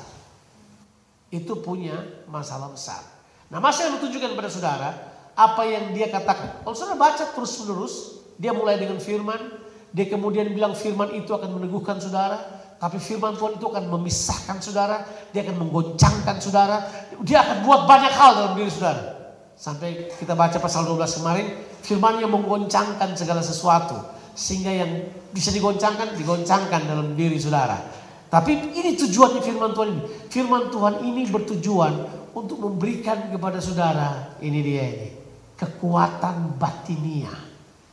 itu 1.34 1.58
punya 1.66 1.98
masalah 2.30 2.70
besar 2.70 3.02
nah 3.50 3.58
masa 3.58 3.90
yang 3.90 3.98
ditunjukkan 3.98 4.38
pada 4.38 4.50
saudara 4.54 4.90
apa 5.34 5.66
yang 5.66 5.98
dia 5.98 6.14
katakan 6.14 6.62
kalau 6.62 6.78
saudara 6.78 7.02
baca 7.02 7.26
terus 7.34 7.58
menerus 7.66 7.96
dia 8.38 8.54
mulai 8.54 8.78
dengan 8.78 9.02
firman 9.02 9.66
dia 9.98 10.06
kemudian 10.06 10.52
bilang 10.52 10.76
firman 10.76 11.10
itu 11.16 11.34
akan 11.34 11.58
meneguhkan 11.58 11.98
saudara. 11.98 12.38
Tapi 12.78 13.02
firman 13.02 13.34
Tuhan 13.34 13.58
itu 13.58 13.66
akan 13.66 13.90
memisahkan 13.90 14.62
saudara. 14.62 15.02
Dia 15.34 15.42
akan 15.48 15.58
menggoncangkan 15.66 16.38
saudara. 16.38 16.78
Dia 17.26 17.42
akan 17.42 17.66
buat 17.66 17.90
banyak 17.90 18.14
hal 18.14 18.32
dalam 18.38 18.54
diri 18.54 18.70
saudara. 18.70 19.17
Sampai 19.58 20.14
kita 20.14 20.38
baca 20.38 20.62
pasal 20.62 20.86
12 20.86 21.18
kemarin. 21.18 21.48
Firmannya 21.82 22.30
menggoncangkan 22.30 23.18
segala 23.18 23.42
sesuatu. 23.42 23.98
Sehingga 24.38 24.70
yang 24.70 24.92
bisa 25.34 25.50
digoncangkan, 25.50 26.14
digoncangkan 26.14 26.86
dalam 26.86 27.18
diri 27.18 27.42
saudara. 27.42 27.82
Tapi 28.30 28.76
ini 28.78 28.94
tujuannya 28.94 29.42
firman 29.42 29.74
Tuhan 29.74 29.90
ini. 29.98 30.04
Firman 30.30 30.64
Tuhan 30.70 30.96
ini 31.02 31.26
bertujuan 31.26 31.94
untuk 32.38 32.62
memberikan 32.62 33.34
kepada 33.34 33.58
saudara. 33.58 34.38
Ini 34.38 34.60
dia 34.62 34.84
ini. 34.94 35.10
Kekuatan 35.58 36.62
batinia. 36.62 37.34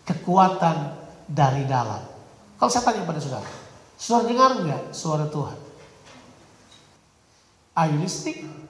Kekuatan 0.04 0.76
dari 1.24 1.64
dalam. 1.64 2.04
Kalau 2.60 2.68
saya 2.68 2.84
tanya 2.92 3.08
pada 3.08 3.20
saudara, 3.24 3.48
saudara 3.96 4.28
dengar 4.28 4.50
nggak 4.60 4.82
suara 4.92 5.24
Tuhan? 5.32 5.58
Are 7.74 7.88
you 7.90 7.98
listening? 8.04 8.63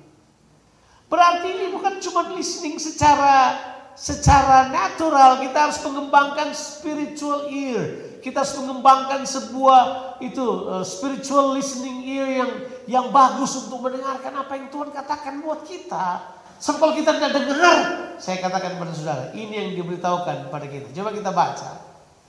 Berarti 1.14 1.46
ini 1.46 1.70
bukan 1.70 2.02
cuma 2.02 2.26
listening 2.34 2.74
secara 2.82 3.54
secara 3.94 4.74
natural, 4.74 5.38
kita 5.38 5.70
harus 5.70 5.78
mengembangkan 5.86 6.50
spiritual 6.50 7.46
ear. 7.46 8.18
Kita 8.18 8.42
harus 8.42 8.58
mengembangkan 8.58 9.22
sebuah 9.22 9.82
itu 10.18 10.42
uh, 10.42 10.82
spiritual 10.82 11.54
listening 11.54 12.02
ear 12.02 12.26
yang 12.26 12.50
yang 12.90 13.06
bagus 13.14 13.54
untuk 13.62 13.86
mendengarkan 13.86 14.34
apa 14.34 14.58
yang 14.58 14.74
Tuhan 14.74 14.90
katakan 14.90 15.38
buat 15.38 15.62
kita. 15.62 16.34
Sebab 16.58 16.82
kalau 16.82 16.94
kita 16.98 17.14
tidak 17.14 17.30
dengar, 17.46 17.76
saya 18.18 18.42
katakan 18.42 18.74
kepada 18.74 18.90
saudara, 18.90 19.24
ini 19.38 19.54
yang 19.54 19.70
diberitahukan 19.78 20.50
pada 20.50 20.66
kita. 20.66 20.90
Coba 20.98 21.14
kita 21.14 21.30
baca 21.30 21.70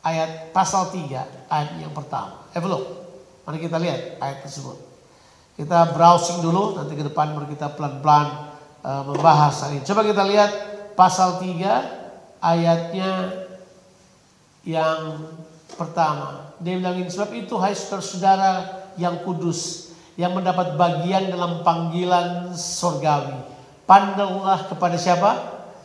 ayat 0.06 0.54
pasal 0.54 0.94
3 0.94 1.50
ayat 1.50 1.70
yang 1.82 1.90
pertama. 1.90 2.46
Eh. 2.54 2.62
Mari 2.62 3.58
kita 3.58 3.82
lihat 3.82 4.22
ayat 4.22 4.46
tersebut. 4.46 4.78
Kita 5.58 5.90
browsing 5.90 6.46
dulu 6.46 6.78
nanti 6.78 6.94
ke 6.94 7.02
depan 7.02 7.34
baru 7.34 7.50
kita 7.50 7.74
pelan-pelan 7.74 8.55
membahas 8.86 9.66
hari 9.66 9.82
ini. 9.82 9.86
Coba 9.90 10.06
kita 10.06 10.22
lihat 10.22 10.52
pasal 10.94 11.42
3 11.42 12.38
ayatnya 12.38 13.12
yang 14.62 15.26
pertama. 15.74 16.54
Dia 16.62 16.78
bilangin 16.78 17.10
sebab 17.10 17.34
itu 17.34 17.58
hai 17.58 17.74
saudara-saudara 17.74 18.86
yang 19.02 19.26
kudus 19.26 19.92
yang 20.16 20.32
mendapat 20.38 20.80
bagian 20.80 21.28
dalam 21.28 21.66
panggilan 21.66 22.56
sorgawi. 22.56 23.36
Pandanglah 23.84 24.70
kepada 24.72 24.96
siapa? 24.96 25.32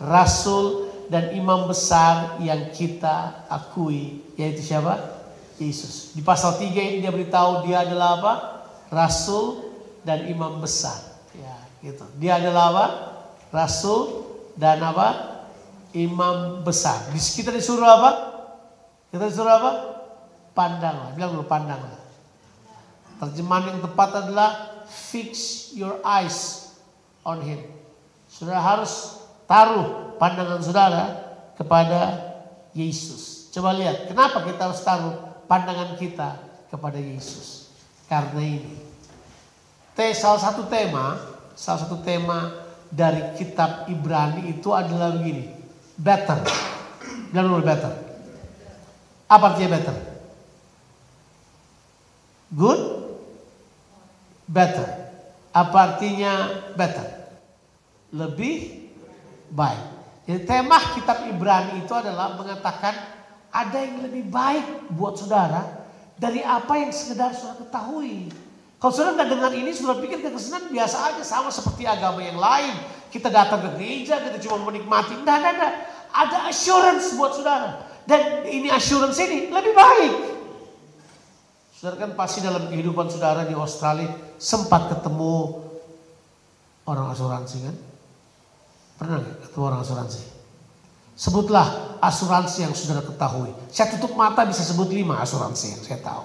Rasul 0.00 0.88
dan 1.10 1.34
imam 1.34 1.66
besar 1.66 2.38
yang 2.38 2.70
kita 2.70 3.48
akui 3.50 4.22
yaitu 4.38 4.62
siapa? 4.62 5.18
Yesus. 5.58 6.14
Di 6.16 6.22
pasal 6.24 6.56
3 6.56 6.70
ini 6.70 6.96
dia 7.04 7.12
beritahu 7.12 7.66
dia 7.66 7.84
adalah 7.84 8.22
apa? 8.22 8.32
Rasul 8.88 9.72
dan 10.06 10.24
imam 10.30 10.62
besar. 10.62 11.09
Gitu. 11.80 12.04
Dia 12.20 12.36
adalah 12.36 12.64
apa? 12.72 12.86
Rasul 13.50 14.24
dan 14.56 14.80
apa? 14.84 15.40
Imam 15.96 16.62
besar. 16.62 17.10
Kita 17.10 17.50
disuruh 17.50 17.88
apa? 17.88 18.10
Kita 19.10 19.26
disuruh 19.26 19.50
apa? 19.50 19.72
Pandanglah. 20.54 21.16
Bilang 21.16 21.34
dulu 21.34 21.48
pandanglah. 21.48 21.98
Terjemahan 23.20 23.76
yang 23.76 23.80
tepat 23.84 24.10
adalah 24.24 24.50
fix 24.88 25.70
your 25.76 26.00
eyes 26.06 26.72
on 27.26 27.42
him. 27.44 27.60
Sudah 28.30 28.60
harus 28.60 29.20
taruh 29.44 30.16
pandangan 30.16 30.62
saudara 30.62 31.04
kepada 31.58 32.30
Yesus. 32.72 33.50
Coba 33.50 33.74
lihat, 33.74 34.06
kenapa 34.06 34.46
kita 34.46 34.70
harus 34.70 34.80
taruh 34.80 35.16
pandangan 35.50 35.98
kita 35.98 36.38
kepada 36.70 36.96
Yesus? 36.96 37.74
Karena 38.06 38.40
ini. 38.40 38.78
T, 39.92 39.98
salah 40.14 40.38
satu 40.38 40.70
tema, 40.70 41.18
salah 41.60 41.84
satu 41.84 42.00
tema 42.00 42.48
dari 42.88 43.36
kitab 43.36 43.84
Ibrani 43.92 44.48
itu 44.48 44.72
adalah 44.72 45.12
begini. 45.12 45.52
Better. 46.00 46.40
Dan 47.36 47.52
better. 47.60 47.92
Apa 49.28 49.44
artinya 49.52 49.76
better? 49.76 49.96
Good? 52.56 52.80
Better. 54.48 54.88
Apa 55.52 55.76
artinya 55.84 56.32
better? 56.72 57.06
Lebih 58.16 58.88
baik. 59.52 59.84
Jadi 60.24 60.40
tema 60.48 60.80
kitab 60.96 61.28
Ibrani 61.28 61.84
itu 61.84 61.92
adalah 61.92 62.40
mengatakan 62.40 62.96
ada 63.52 63.78
yang 63.84 64.00
lebih 64.00 64.32
baik 64.32 64.96
buat 64.96 65.20
saudara 65.20 65.84
dari 66.16 66.40
apa 66.40 66.72
yang 66.80 66.90
sekedar 66.90 67.36
saudara 67.36 67.68
ketahui. 67.68 68.32
Kalau 68.80 68.92
saudara 68.96 69.12
nggak 69.12 69.30
dengar 69.36 69.52
ini, 69.52 69.70
saudara 69.76 70.00
pikir 70.00 70.24
kekristenan 70.24 70.72
biasa 70.72 71.12
aja, 71.12 71.20
sama 71.20 71.52
seperti 71.52 71.84
agama 71.84 72.24
yang 72.24 72.40
lain. 72.40 72.72
Kita 73.12 73.28
datang 73.28 73.60
ke 73.60 73.68
gereja, 73.76 74.16
kita 74.24 74.40
cuma 74.40 74.72
menikmati. 74.72 75.20
Tidak, 75.20 75.36
tidak, 75.36 75.52
tidak. 75.52 75.74
Ada 76.10 76.38
assurance 76.48 77.12
buat 77.12 77.36
saudara. 77.36 77.84
Dan 78.08 78.48
ini 78.48 78.72
assurance 78.72 79.20
ini 79.20 79.52
lebih 79.52 79.76
baik. 79.76 80.14
Saudara 81.76 81.96
kan 82.08 82.10
pasti 82.16 82.40
dalam 82.40 82.72
kehidupan 82.72 83.12
saudara 83.12 83.44
di 83.44 83.52
Australia 83.52 84.08
sempat 84.40 84.88
ketemu 84.96 85.60
orang 86.88 87.12
asuransi 87.12 87.56
kan? 87.68 87.76
Pernah 88.96 89.16
nggak 89.20 89.36
ketemu 89.44 89.64
orang 89.68 89.80
asuransi? 89.84 90.22
Sebutlah 91.20 92.00
asuransi 92.00 92.64
yang 92.64 92.72
saudara 92.72 93.04
ketahui. 93.04 93.52
Saya 93.68 93.92
tutup 93.92 94.16
mata 94.16 94.48
bisa 94.48 94.64
sebut 94.64 94.88
lima 94.88 95.20
asuransi 95.20 95.76
yang 95.76 95.82
saya 95.84 96.00
tahu. 96.00 96.24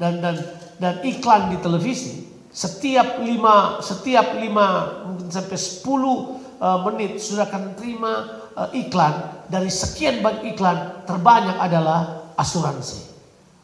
dan 0.00 0.16
dan 0.24 0.32
dan 0.80 1.04
iklan 1.04 1.52
di 1.52 1.60
televisi 1.60 2.30
setiap 2.50 3.22
lima 3.22 3.78
setiap 3.78 4.34
lima 4.34 4.98
mungkin 5.06 5.30
sampai 5.30 5.54
10 5.54 5.86
uh, 5.86 6.78
menit 6.90 7.22
sudah 7.22 7.46
akan 7.46 7.78
terima 7.78 8.12
uh, 8.58 8.68
iklan. 8.74 9.46
Dari 9.46 9.70
sekian 9.70 10.22
banyak 10.22 10.54
iklan 10.54 11.06
terbanyak 11.06 11.54
adalah 11.58 12.32
asuransi. 12.34 13.06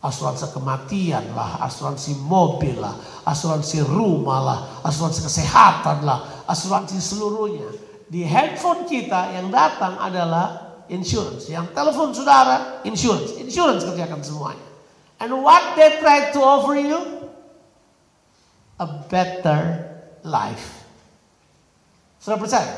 Asuransi 0.03 0.55
kematian 0.55 1.35
lah 1.35 1.59
asuransi 1.67 2.15
mobil 2.23 2.79
lah 2.79 2.95
asuransi 3.27 3.83
rumah 3.83 4.39
lah 4.39 4.59
asuransi 4.87 5.27
kesehatan 5.27 6.07
lah 6.07 6.47
asuransi 6.47 7.01
seluruhnya. 7.03 7.67
Di 8.07 8.23
handphone 8.23 8.87
kita 8.87 9.35
yang 9.35 9.51
datang 9.51 9.99
adalah 9.99 10.79
insurance. 10.87 11.51
Yang 11.51 11.75
telepon 11.75 12.15
saudara 12.15 12.87
insurance. 12.87 13.35
Insurance 13.35 13.83
kerjakan 13.83 14.23
semuanya 14.23 14.76
and 15.21 15.31
what 15.43 15.77
they 15.77 15.99
try 16.01 16.33
to 16.33 16.41
offer 16.41 16.77
you 16.77 17.01
a 18.77 18.89
better 19.09 19.61
life. 20.21 20.85
Sudah 22.21 22.37
percaya? 22.37 22.73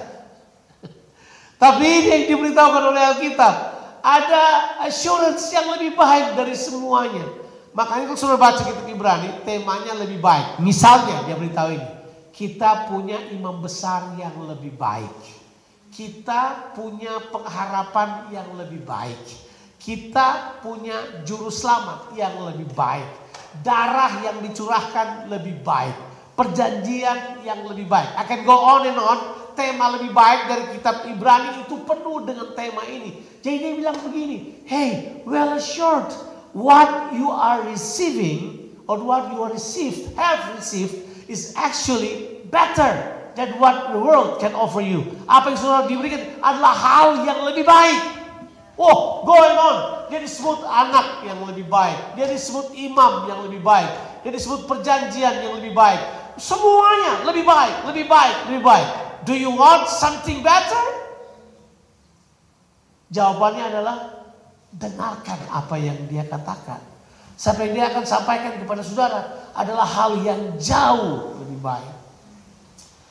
Tapi 1.62 1.84
ini 1.84 2.08
yang 2.12 2.24
diberitahukan 2.36 2.84
oleh 2.94 3.02
Alkitab. 3.16 3.54
Ada 3.98 4.44
assurance 4.86 5.50
yang 5.50 5.74
lebih 5.74 5.98
baik 5.98 6.38
dari 6.38 6.54
semuanya. 6.54 7.26
Makanya 7.74 8.10
kalau 8.10 8.20
sudah 8.20 8.38
baca 8.38 8.62
kitab 8.62 8.86
Ibrani, 8.86 9.42
temanya 9.42 9.94
lebih 9.98 10.22
baik. 10.22 10.62
Misalnya 10.62 11.26
dia 11.26 11.34
beritahu 11.34 11.74
ini. 11.74 11.88
Kita 12.30 12.86
punya 12.86 13.18
imam 13.34 13.58
besar 13.58 14.14
yang 14.14 14.34
lebih 14.46 14.78
baik. 14.78 15.18
Kita 15.90 16.74
punya 16.78 17.18
pengharapan 17.34 18.30
yang 18.30 18.54
lebih 18.54 18.86
baik. 18.86 19.47
Kita 19.78 20.58
punya 20.60 21.22
juru 21.22 21.48
selamat 21.48 22.12
yang 22.18 22.34
lebih 22.42 22.68
baik 22.74 23.28
darah 23.64 24.22
yang 24.22 24.38
dicurahkan 24.44 25.30
lebih 25.32 25.60
baik, 25.64 25.96
perjanjian 26.36 27.42
yang 27.42 27.64
lebih 27.66 27.88
baik. 27.88 28.10
Akan 28.18 28.44
go 28.44 28.54
on 28.54 28.86
and 28.86 28.98
on, 28.98 29.18
tema 29.58 29.98
lebih 29.98 30.12
baik 30.14 30.40
dari 30.46 30.64
kitab 30.78 31.08
Ibrani 31.08 31.66
itu 31.66 31.82
penuh 31.82 32.22
dengan 32.28 32.54
tema 32.54 32.84
ini. 32.86 33.18
Jadi 33.42 33.56
dia 33.58 33.72
bilang 33.74 33.98
begini, 34.02 34.62
hey, 34.66 35.22
well 35.24 35.56
assured, 35.56 36.10
what 36.54 37.14
you 37.14 37.30
are 37.30 37.64
receiving 37.66 38.70
or 38.86 39.00
what 39.00 39.30
you 39.32 39.40
are 39.42 39.52
received, 39.54 40.14
have 40.14 40.54
received 40.54 40.94
is 41.26 41.54
actually 41.58 42.42
better 42.50 42.90
than 43.38 43.54
what 43.62 43.94
the 43.94 43.98
world 43.98 44.42
can 44.42 44.54
offer 44.54 44.82
you. 44.82 45.06
Apa 45.30 45.54
yang 45.54 45.58
sudah 45.58 45.82
diberikan 45.86 46.22
adalah 46.42 46.74
hal 46.74 47.08
yang 47.22 47.38
lebih 47.46 47.62
baik. 47.62 48.17
Oh, 48.78 49.26
going 49.26 49.58
on. 49.58 50.06
Dia 50.06 50.22
disebut 50.22 50.62
anak 50.62 51.26
yang 51.26 51.42
lebih 51.42 51.66
baik. 51.66 52.14
Dia 52.14 52.30
disebut 52.30 52.72
imam 52.78 53.26
yang 53.26 53.42
lebih 53.42 53.58
baik. 53.58 53.90
Dia 54.22 54.30
disebut 54.30 54.70
perjanjian 54.70 55.42
yang 55.42 55.58
lebih 55.58 55.74
baik. 55.74 55.98
Semuanya 56.38 57.26
lebih 57.26 57.42
baik, 57.42 57.90
lebih 57.90 58.06
baik, 58.06 58.36
lebih 58.46 58.62
baik. 58.62 58.88
Do 59.26 59.34
you 59.34 59.50
want 59.50 59.90
something 59.90 60.46
better? 60.46 60.84
Jawabannya 63.10 63.64
adalah 63.66 63.98
dengarkan 64.70 65.42
apa 65.50 65.74
yang 65.74 65.98
dia 66.06 66.22
katakan. 66.22 66.78
Sampai 67.34 67.74
dia 67.74 67.90
akan 67.90 68.06
sampaikan 68.06 68.62
kepada 68.62 68.82
saudara 68.86 69.50
adalah 69.58 69.86
hal 69.86 70.22
yang 70.22 70.54
jauh 70.54 71.34
lebih 71.42 71.58
baik. 71.58 71.94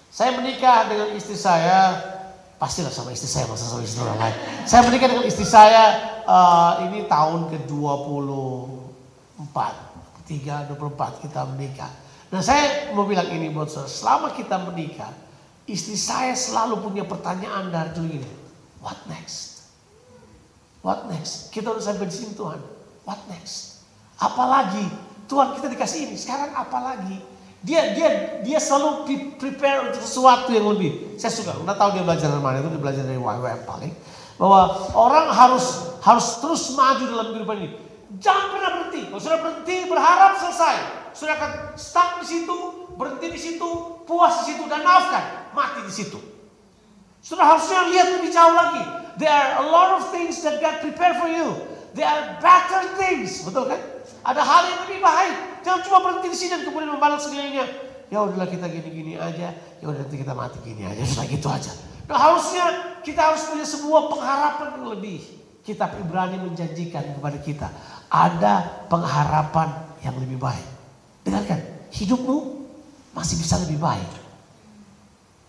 Saya 0.08 0.34
menikah 0.40 0.88
dengan 0.88 1.12
istri 1.14 1.36
saya 1.36 2.17
Pastilah 2.58 2.90
sama 2.90 3.14
istri 3.14 3.30
saya, 3.30 3.46
masa 3.46 3.70
sama 3.70 3.86
istri 3.86 4.02
orang 4.02 4.18
lain. 4.18 4.34
Saya 4.66 4.82
menikah 4.90 5.14
dengan 5.14 5.30
istri 5.30 5.46
saya 5.46 5.94
uh, 6.26 6.90
ini 6.90 7.06
tahun 7.06 7.54
ke-24. 7.54 9.58
3, 10.28 10.76
24 10.76 11.24
kita 11.24 11.48
menikah. 11.56 11.88
Nah 12.28 12.44
saya 12.44 12.92
mau 12.92 13.08
bilang 13.08 13.32
ini 13.32 13.48
buat 13.48 13.72
saudara, 13.72 13.88
selama 13.88 14.28
kita 14.36 14.60
menikah, 14.67 15.08
istri 15.63 15.96
saya 15.96 16.36
selalu 16.36 16.84
punya 16.84 17.08
pertanyaan 17.08 17.72
dari 17.72 17.96
dulu 17.96 18.12
ini. 18.12 18.32
What 18.84 19.00
next? 19.08 19.72
What 20.84 21.08
next? 21.08 21.56
Kita 21.56 21.72
udah 21.72 21.80
sampai 21.80 22.12
di 22.12 22.15
sini 22.15 22.36
Tuhan. 22.36 22.60
What 23.08 23.24
next? 23.32 23.88
Apalagi 24.20 24.84
Tuhan 25.32 25.56
kita 25.56 25.72
dikasih 25.72 26.12
ini, 26.12 26.20
sekarang 26.20 26.52
apalagi? 26.52 27.24
Dia 27.65 27.98
dia 27.98 28.10
dia 28.46 28.60
selalu 28.62 29.10
prepare 29.41 29.89
untuk 29.89 30.02
sesuatu 30.02 30.54
yang 30.54 30.70
lebih. 30.70 31.17
Saya 31.17 31.34
suka, 31.34 31.58
nggak 31.58 31.78
tahu 31.78 31.89
dia 31.98 32.04
belajar 32.06 32.28
dari 32.30 32.43
mana 32.43 32.62
itu 32.62 32.70
dia 32.70 32.82
belajar 32.82 33.04
dari 33.06 33.17
YWM 33.17 33.62
paling. 33.65 33.91
Bahwa 34.38 34.62
orang 34.93 35.34
harus 35.34 35.65
harus 36.06 36.28
terus 36.38 36.63
maju 36.78 37.04
dalam 37.10 37.28
kehidupan 37.34 37.58
ini. 37.58 37.70
Jangan 38.22 38.46
pernah 38.54 38.70
berhenti. 38.78 39.02
Kalau 39.10 39.22
sudah 39.22 39.39
berhenti 39.41 39.76
berharap 39.89 40.32
selesai. 40.38 40.76
Sudah 41.17 41.34
akan 41.34 41.52
stuck 41.74 42.22
di 42.22 42.28
situ, 42.30 42.58
berhenti 42.93 43.28
di 43.34 43.39
situ, 43.41 43.70
puas 44.06 44.46
di 44.46 44.54
situ 44.54 44.70
dan 44.70 44.86
maafkan, 44.86 45.50
mati 45.58 45.82
di 45.82 45.89
situ. 45.89 46.22
Sudah 47.26 47.58
harusnya 47.58 47.89
lihat 47.89 48.22
lebih 48.22 48.30
jauh 48.30 48.54
lagi. 48.54 48.86
There 49.17 49.34
are 49.34 49.65
a 49.65 49.74
lot 49.74 49.98
of 49.98 50.13
things 50.13 50.38
that 50.46 50.62
God 50.62 50.78
prepare 50.86 51.17
for 51.17 51.26
you. 51.26 51.58
There 51.98 52.06
are 52.06 52.38
better 52.38 52.86
things, 53.02 53.41
betul 53.41 53.65
kan? 53.65 53.82
Ada 54.22 54.46
hal 54.46 54.62
yang 54.70 54.80
lebih 54.86 55.00
baik. 55.02 55.36
Jangan 55.67 55.84
cuma 55.84 55.99
berhenti 55.99 56.27
di 56.32 56.38
sini 56.39 56.49
dan 56.56 56.62
kemudian 56.63 56.95
membalas 56.95 57.27
sekelilingnya. 57.27 57.67
Ya 58.08 58.23
udahlah 58.23 58.47
kita 58.47 58.71
gini-gini 58.71 59.19
aja. 59.19 59.51
Ya 59.51 59.84
udah 59.84 59.99
nanti 59.99 60.15
kita 60.15 60.32
mati 60.32 60.63
gini 60.63 60.88
aja. 60.88 61.03
Sudah 61.03 61.27
gitu 61.27 61.51
aja. 61.51 61.75
Nah 62.08 62.15
harusnya 62.15 62.65
kita 63.03 63.19
harus 63.19 63.43
punya 63.51 63.67
sebuah 63.67 64.08
pengharapan 64.08 64.67
yang 64.80 64.88
lebih. 64.95 65.19
Kitab 65.67 65.99
Ibrani 65.99 66.39
menjanjikan 66.39 67.19
kepada 67.19 67.38
kita. 67.43 67.67
Ada 68.08 68.88
pengharapan 68.88 69.91
yang 70.08 70.15
lebih 70.15 70.39
baik. 70.39 70.67
Dengarkan. 71.27 71.60
Hidupmu 71.91 72.63
masih 73.12 73.36
bisa 73.36 73.60
lebih 73.60 73.84
baik. 73.84 74.08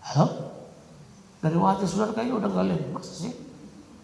Halo? 0.03 0.51
Dari 1.39 1.55
wajah 1.55 1.87
saudara 1.87 2.11
kayaknya 2.11 2.43
udah 2.43 2.49
gak 2.51 2.65
lihat. 2.67 2.81
Masa 2.91 3.13
sih? 3.15 3.31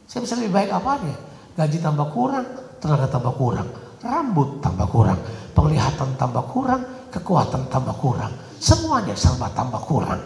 Saya 0.07 0.23
bisa 0.23 0.39
lebih 0.39 0.55
baik 0.55 0.71
apa 0.71 0.95
ya? 1.03 1.17
Gaji 1.59 1.77
tambah 1.83 2.07
kurang, 2.15 2.47
tenaga 2.79 3.11
tambah 3.11 3.35
kurang, 3.35 3.67
rambut 3.99 4.63
tambah 4.63 4.87
kurang, 4.91 5.19
penglihatan 5.65 6.13
tambah 6.13 6.45
kurang, 6.53 6.85
kekuatan 7.09 7.65
tambah 7.73 7.97
kurang. 7.97 8.29
Semuanya 8.61 9.17
sama 9.17 9.49
tambah 9.57 9.81
kurang. 9.81 10.21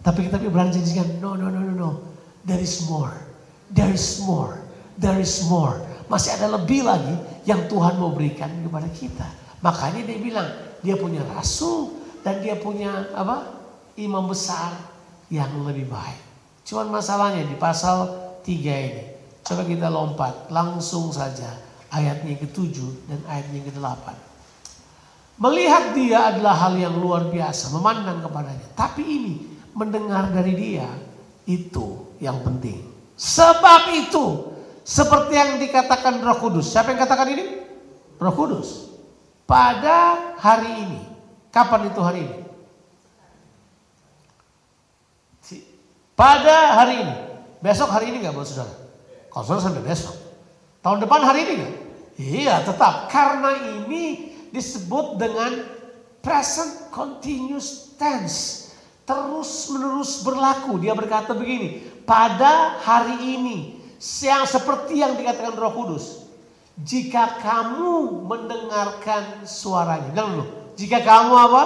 Tapi 0.00 0.24
kita 0.24 0.40
Ibrani 0.40 0.72
janjikan, 0.72 1.20
no, 1.20 1.36
no, 1.36 1.52
no, 1.52 1.60
no, 1.60 1.72
no. 1.76 1.90
There 2.48 2.56
is 2.56 2.88
more. 2.88 3.12
There 3.68 3.92
is 3.92 4.24
more. 4.24 4.56
There 4.96 5.20
is 5.20 5.44
more. 5.44 5.76
Masih 6.08 6.40
ada 6.40 6.56
lebih 6.56 6.88
lagi 6.88 7.12
yang 7.44 7.68
Tuhan 7.68 8.00
mau 8.00 8.16
berikan 8.16 8.48
kepada 8.64 8.88
kita. 8.88 9.28
Makanya 9.60 10.08
dia 10.08 10.16
bilang, 10.16 10.48
dia 10.80 10.96
punya 10.96 11.20
rasul 11.36 12.00
dan 12.24 12.40
dia 12.40 12.56
punya 12.56 13.12
apa? 13.12 13.60
Imam 14.00 14.24
besar 14.24 14.72
yang 15.28 15.52
lebih 15.68 15.92
baik. 15.92 16.20
Cuman 16.64 16.88
masalahnya 16.88 17.44
di 17.44 17.60
pasal 17.60 18.08
3 18.40 18.88
ini. 18.88 19.04
Coba 19.44 19.68
kita 19.68 19.92
lompat 19.92 20.48
langsung 20.48 21.12
saja 21.12 21.52
ayatnya 21.92 22.32
yang 22.32 22.40
ke-7 22.48 22.76
dan 23.12 23.20
ayatnya 23.28 23.60
yang 23.60 23.68
ke-8. 23.68 24.27
Melihat 25.38 25.94
dia 25.94 26.34
adalah 26.34 26.66
hal 26.66 26.74
yang 26.74 26.98
luar 26.98 27.30
biasa, 27.30 27.70
memandang 27.70 28.18
kepadanya. 28.26 28.68
Tapi 28.74 29.02
ini 29.06 29.34
mendengar 29.70 30.34
dari 30.34 30.52
dia 30.58 30.90
itu 31.46 32.18
yang 32.18 32.42
penting. 32.42 32.82
Sebab 33.14 33.94
itu 33.94 34.50
seperti 34.82 35.38
yang 35.38 35.62
dikatakan 35.62 36.18
Roh 36.18 36.38
Kudus. 36.42 36.74
Siapa 36.74 36.90
yang 36.90 36.98
katakan 36.98 37.30
ini? 37.30 37.44
Roh 38.18 38.34
Kudus. 38.34 38.90
Pada 39.46 40.34
hari 40.42 40.70
ini. 40.84 41.00
Kapan 41.54 41.86
itu 41.86 42.00
hari 42.02 42.20
ini? 42.26 42.36
Pada 46.18 46.82
hari 46.82 46.94
ini. 47.06 47.14
Besok 47.62 47.94
hari 47.94 48.10
ini 48.10 48.26
nggak 48.26 48.34
buat 48.34 48.42
saudara? 48.42 48.74
Kalau 49.30 49.44
saudara 49.46 49.64
sampai 49.70 49.86
besok. 49.86 50.18
Tahun 50.82 50.98
depan 50.98 51.22
hari 51.22 51.46
ini 51.46 51.52
nggak? 51.62 51.74
Iya 52.18 52.54
tetap. 52.66 53.06
Karena 53.06 53.54
ini 53.54 54.27
disebut 54.50 55.20
dengan 55.20 55.64
present 56.24 56.90
continuous 56.92 57.94
tense. 57.96 58.68
Terus 59.08 59.72
menerus 59.72 60.20
berlaku. 60.20 60.76
Dia 60.76 60.92
berkata 60.92 61.32
begini, 61.32 61.80
pada 62.04 62.76
hari 62.84 63.16
ini 63.40 63.58
yang 64.20 64.44
seperti 64.44 65.00
yang 65.00 65.16
dikatakan 65.16 65.56
Roh 65.56 65.72
Kudus. 65.72 66.28
Jika 66.78 67.42
kamu 67.42 68.22
mendengarkan 68.28 69.42
suaranya. 69.42 70.14
Bilang 70.14 70.30
dulu. 70.38 70.46
Jika 70.78 71.02
kamu 71.02 71.32
apa? 71.34 71.62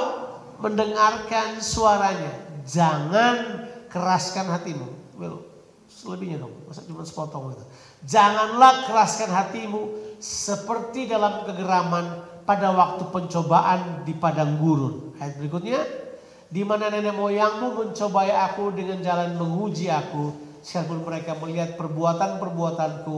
Mendengarkan 0.62 1.60
suaranya. 1.60 2.32
Jangan 2.64 3.68
keraskan 3.92 4.48
hatimu. 4.48 4.88
Well, 5.18 5.44
selebihnya 5.90 6.40
dong. 6.40 6.54
Masa 6.64 6.86
cuma 6.88 7.04
sepotong 7.04 7.52
gitu. 7.52 7.64
Janganlah 8.08 8.88
keraskan 8.88 9.28
hatimu 9.28 10.14
seperti 10.16 11.10
dalam 11.10 11.44
kegeraman 11.44 12.24
pada 12.42 12.74
waktu 12.74 13.08
pencobaan 13.10 14.02
di 14.06 14.14
padang 14.14 14.58
gurun. 14.58 15.14
Ayat 15.18 15.38
berikutnya, 15.38 15.80
di 16.52 16.62
mana 16.66 16.92
nenek 16.92 17.16
moyangmu 17.16 17.72
mencobai 17.72 18.28
aku 18.28 18.76
dengan 18.76 19.00
jalan 19.00 19.38
menguji 19.40 19.88
aku, 19.88 20.36
sekalipun 20.60 21.06
mereka 21.06 21.32
melihat 21.40 21.80
perbuatan-perbuatanku 21.80 23.16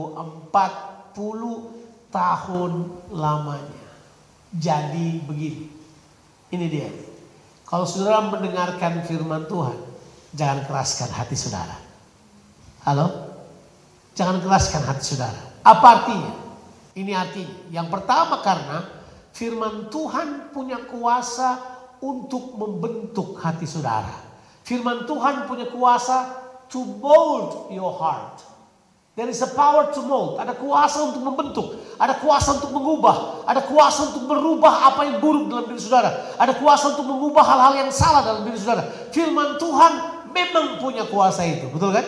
40 0.53 2.15
tahun 2.15 2.71
lamanya. 3.11 3.83
jadi 4.55 5.19
begini. 5.27 5.67
Ini 6.47 6.65
dia. 6.71 6.87
Kalau 7.67 7.83
saudara 7.83 8.23
mendengarkan 8.23 9.03
firman 9.03 9.51
Tuhan, 9.51 9.75
jangan 10.31 10.63
keraskan 10.63 11.11
hati 11.11 11.35
saudara. 11.35 11.75
Halo? 12.87 13.35
Jangan 14.15 14.39
keraskan 14.39 14.87
hati 14.87 15.03
saudara. 15.03 15.59
Apa 15.59 15.85
artinya? 15.99 16.31
Ini 16.95 17.11
artinya. 17.11 17.55
Yang 17.67 17.87
pertama 17.91 18.39
karena 18.39 18.94
firman 19.35 19.91
Tuhan 19.91 20.55
punya 20.55 20.79
kuasa 20.87 21.59
untuk 21.99 22.55
membentuk 22.55 23.35
hati 23.43 23.67
saudara. 23.67 24.23
Firman 24.63 25.03
Tuhan 25.03 25.45
punya 25.45 25.67
kuasa 25.67 26.31
to 26.71 26.81
mold 27.03 27.69
your 27.69 27.91
heart. 27.91 28.41
There 29.15 29.31
is 29.31 29.39
a 29.43 29.51
power 29.55 29.95
to 29.95 30.01
mold. 30.03 30.43
Ada 30.43 30.59
kuasa 30.59 30.99
untuk 31.07 31.23
membentuk. 31.23 31.67
Ada 31.95 32.19
kuasa 32.19 32.59
untuk 32.59 32.75
mengubah. 32.75 33.47
Ada 33.47 33.63
kuasa 33.63 34.11
untuk 34.11 34.27
merubah 34.27 34.91
apa 34.91 35.07
yang 35.07 35.23
buruk 35.23 35.47
dalam 35.47 35.71
diri 35.71 35.79
saudara. 35.79 36.35
Ada 36.35 36.55
kuasa 36.59 36.95
untuk 36.95 37.07
mengubah 37.07 37.43
hal-hal 37.43 37.73
yang 37.79 37.91
salah 37.95 38.27
dalam 38.27 38.43
diri 38.43 38.59
saudara. 38.59 38.83
Firman 39.15 39.55
Tuhan 39.55 39.91
memang 40.35 40.83
punya 40.83 41.07
kuasa 41.07 41.47
itu. 41.47 41.71
Betul 41.71 41.95
kan? 41.95 42.03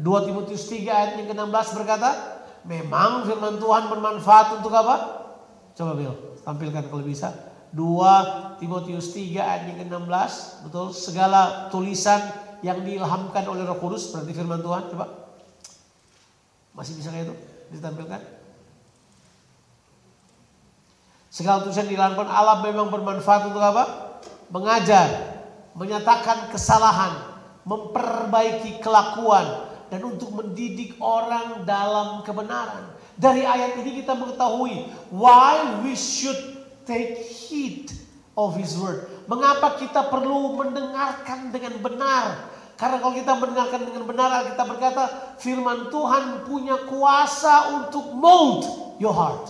2 0.00 0.26
Timotius 0.28 0.64
3 0.68 0.80
ayat 0.88 1.10
yang 1.20 1.28
ke-16 1.28 1.66
berkata, 1.76 2.10
memang 2.64 3.28
firman 3.28 3.60
Tuhan 3.60 3.92
bermanfaat 3.92 4.60
untuk 4.60 4.72
apa? 4.72 5.25
Coba 5.76 5.92
Bill, 5.92 6.40
tampilkan 6.40 6.88
kalau 6.88 7.04
bisa. 7.04 7.36
2 7.76 8.56
Timotius 8.56 9.12
3 9.12 9.36
ayat 9.36 9.62
yang 9.68 9.78
ke-16, 9.84 10.32
betul? 10.64 10.96
Segala 10.96 11.68
tulisan 11.68 12.24
yang 12.64 12.80
diilhamkan 12.80 13.44
oleh 13.44 13.68
Roh 13.68 13.76
Kudus 13.76 14.08
berarti 14.08 14.32
firman 14.32 14.64
Tuhan. 14.64 14.88
Coba. 14.88 15.36
Masih 16.72 16.96
bisa 16.96 17.12
kayak 17.12 17.28
itu 17.28 17.34
ditampilkan? 17.76 18.20
Segala 21.28 21.60
tulisan 21.60 21.84
diilhamkan 21.84 22.24
Allah 22.32 22.64
memang 22.64 22.88
bermanfaat 22.88 23.52
untuk 23.52 23.60
apa? 23.60 24.16
Mengajar, 24.48 25.36
menyatakan 25.76 26.48
kesalahan, 26.48 27.36
memperbaiki 27.68 28.80
kelakuan 28.80 29.68
dan 29.92 30.00
untuk 30.00 30.32
mendidik 30.32 30.96
orang 30.96 31.68
dalam 31.68 32.24
kebenaran. 32.24 32.95
Dari 33.16 33.48
ayat 33.48 33.80
ini 33.80 34.04
kita 34.04 34.12
mengetahui 34.12 34.92
why 35.08 35.80
we 35.80 35.96
should 35.96 36.36
take 36.84 37.16
heed 37.24 37.88
of 38.36 38.52
his 38.60 38.76
word. 38.76 39.08
Mengapa 39.24 39.80
kita 39.80 40.12
perlu 40.12 40.54
mendengarkan 40.60 41.48
dengan 41.48 41.80
benar? 41.80 42.52
Karena 42.76 43.00
kalau 43.00 43.16
kita 43.16 43.32
mendengarkan 43.40 43.88
dengan 43.88 44.04
benar, 44.04 44.52
kita 44.52 44.62
berkata 44.68 45.02
firman 45.40 45.88
Tuhan 45.88 46.44
punya 46.44 46.76
kuasa 46.84 47.80
untuk 47.80 48.12
mold 48.12 48.68
your 49.00 49.16
heart. 49.16 49.48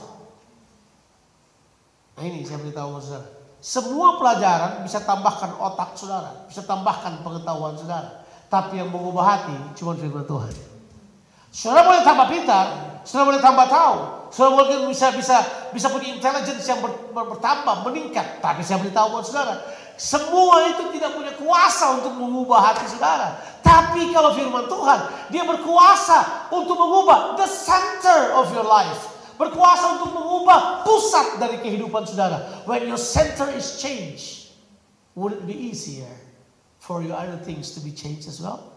Nah 2.16 2.22
ini 2.22 2.46
saya 2.46 2.62
beritahu 2.62 3.02
saudara. 3.02 3.26
Semua 3.58 4.14
pelajaran 4.22 4.86
bisa 4.86 5.02
tambahkan 5.02 5.58
otak 5.58 5.98
saudara, 5.98 6.46
bisa 6.46 6.62
tambahkan 6.62 7.18
pengetahuan 7.26 7.74
saudara. 7.74 8.22
Tapi 8.46 8.78
yang 8.78 8.94
mengubah 8.94 9.26
hati 9.26 9.58
cuma 9.74 9.98
firman 9.98 10.22
Tuhan. 10.22 10.75
Saudara 11.56 11.88
boleh 11.88 12.04
tambah 12.04 12.28
pintar, 12.28 12.66
saudara 13.00 13.32
boleh 13.32 13.40
tambah 13.40 13.64
tahu, 13.64 13.96
saudara 14.28 14.60
boleh 14.60 14.92
bisa 14.92 15.08
bisa 15.16 15.40
bisa 15.72 15.88
punya 15.88 16.12
intelligence 16.12 16.68
yang 16.68 16.84
ber, 16.84 16.92
ber, 17.16 17.32
bertambah, 17.32 17.80
meningkat. 17.80 18.44
Tapi 18.44 18.60
saya 18.60 18.76
beritahu 18.84 19.16
buat 19.16 19.24
saudara, 19.24 19.64
semua 19.96 20.68
itu 20.68 20.92
tidak 20.92 21.16
punya 21.16 21.32
kuasa 21.40 21.96
untuk 21.96 22.12
mengubah 22.12 22.60
hati 22.60 22.84
saudara. 22.92 23.40
Tapi 23.64 24.12
kalau 24.12 24.36
firman 24.36 24.68
Tuhan, 24.68 25.00
dia 25.32 25.48
berkuasa 25.48 26.52
untuk 26.52 26.76
mengubah 26.76 27.40
the 27.40 27.48
center 27.48 28.36
of 28.36 28.52
your 28.52 28.68
life. 28.68 29.16
Berkuasa 29.40 29.96
untuk 29.96 30.12
mengubah 30.12 30.84
pusat 30.84 31.40
dari 31.40 31.64
kehidupan 31.64 32.04
saudara. 32.04 32.68
When 32.68 32.84
your 32.84 33.00
center 33.00 33.48
is 33.56 33.80
changed, 33.80 34.52
would 35.16 35.32
it 35.32 35.48
be 35.48 35.56
easier 35.56 36.12
for 36.84 37.00
your 37.00 37.16
other 37.16 37.40
things 37.40 37.72
to 37.72 37.80
be 37.80 37.96
changed 37.96 38.28
as 38.28 38.44
well? 38.44 38.75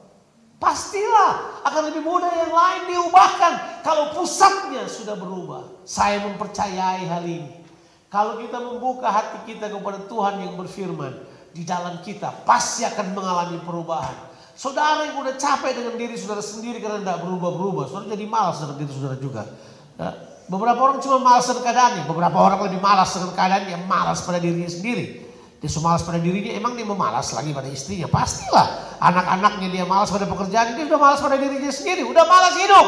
Pastilah 0.59 1.63
akan 1.63 1.87
lebih 1.87 2.03
mudah 2.03 2.27
yang 2.35 2.51
lain 2.51 2.81
diubahkan 2.91 3.79
kalau 3.79 4.11
pusatnya 4.11 4.83
sudah 4.91 5.15
berubah. 5.15 5.87
Saya 5.87 6.19
mempercayai 6.27 7.07
hal 7.07 7.23
ini. 7.23 7.63
Kalau 8.11 8.35
kita 8.43 8.59
membuka 8.59 9.07
hati 9.07 9.55
kita 9.55 9.71
kepada 9.71 10.03
Tuhan 10.11 10.43
yang 10.43 10.59
berfirman 10.59 11.15
di 11.55 11.63
dalam 11.63 12.03
kita 12.03 12.43
pasti 12.43 12.83
akan 12.83 13.15
mengalami 13.15 13.55
perubahan. 13.63 14.27
Saudara 14.59 15.07
yang 15.07 15.23
udah 15.23 15.39
capek 15.39 15.71
dengan 15.79 15.95
diri 15.95 16.19
saudara 16.19 16.43
sendiri 16.43 16.83
karena 16.83 16.99
tidak 16.99 17.23
berubah-berubah, 17.23 17.87
saudara 17.87 18.11
jadi 18.11 18.27
malas 18.27 18.59
dengan 18.59 18.75
diri 18.75 18.91
saudara 18.91 19.15
juga. 19.15 19.47
Ya, 19.95 20.09
beberapa 20.51 20.79
orang 20.83 20.99
cuma 20.99 21.23
malas 21.23 21.47
dengan 21.47 21.63
keadaannya, 21.63 22.03
beberapa 22.03 22.35
orang 22.35 22.59
lebih 22.67 22.83
malas 22.83 23.15
dengan 23.15 23.31
keadaan 23.31 23.65
yang 23.71 23.83
malas 23.87 24.19
pada 24.27 24.43
dirinya 24.43 24.67
sendiri. 24.67 25.28
Dia 25.59 25.67
semalas 25.67 26.07
pada 26.07 26.19
dirinya, 26.23 26.55
emang 26.55 26.79
dia 26.79 26.87
memalas 26.87 27.35
lagi 27.35 27.51
pada 27.51 27.67
istrinya? 27.67 28.07
Pastilah. 28.07 28.95
Anak-anaknya 28.99 29.67
dia 29.67 29.83
malas 29.83 30.07
pada 30.07 30.23
pekerjaan, 30.23 30.75
dia 30.79 30.87
sudah 30.87 30.99
malas 30.99 31.19
pada 31.19 31.35
dirinya 31.35 31.71
sendiri. 31.71 32.07
Udah 32.07 32.23
malas 32.23 32.55
hidup. 32.55 32.87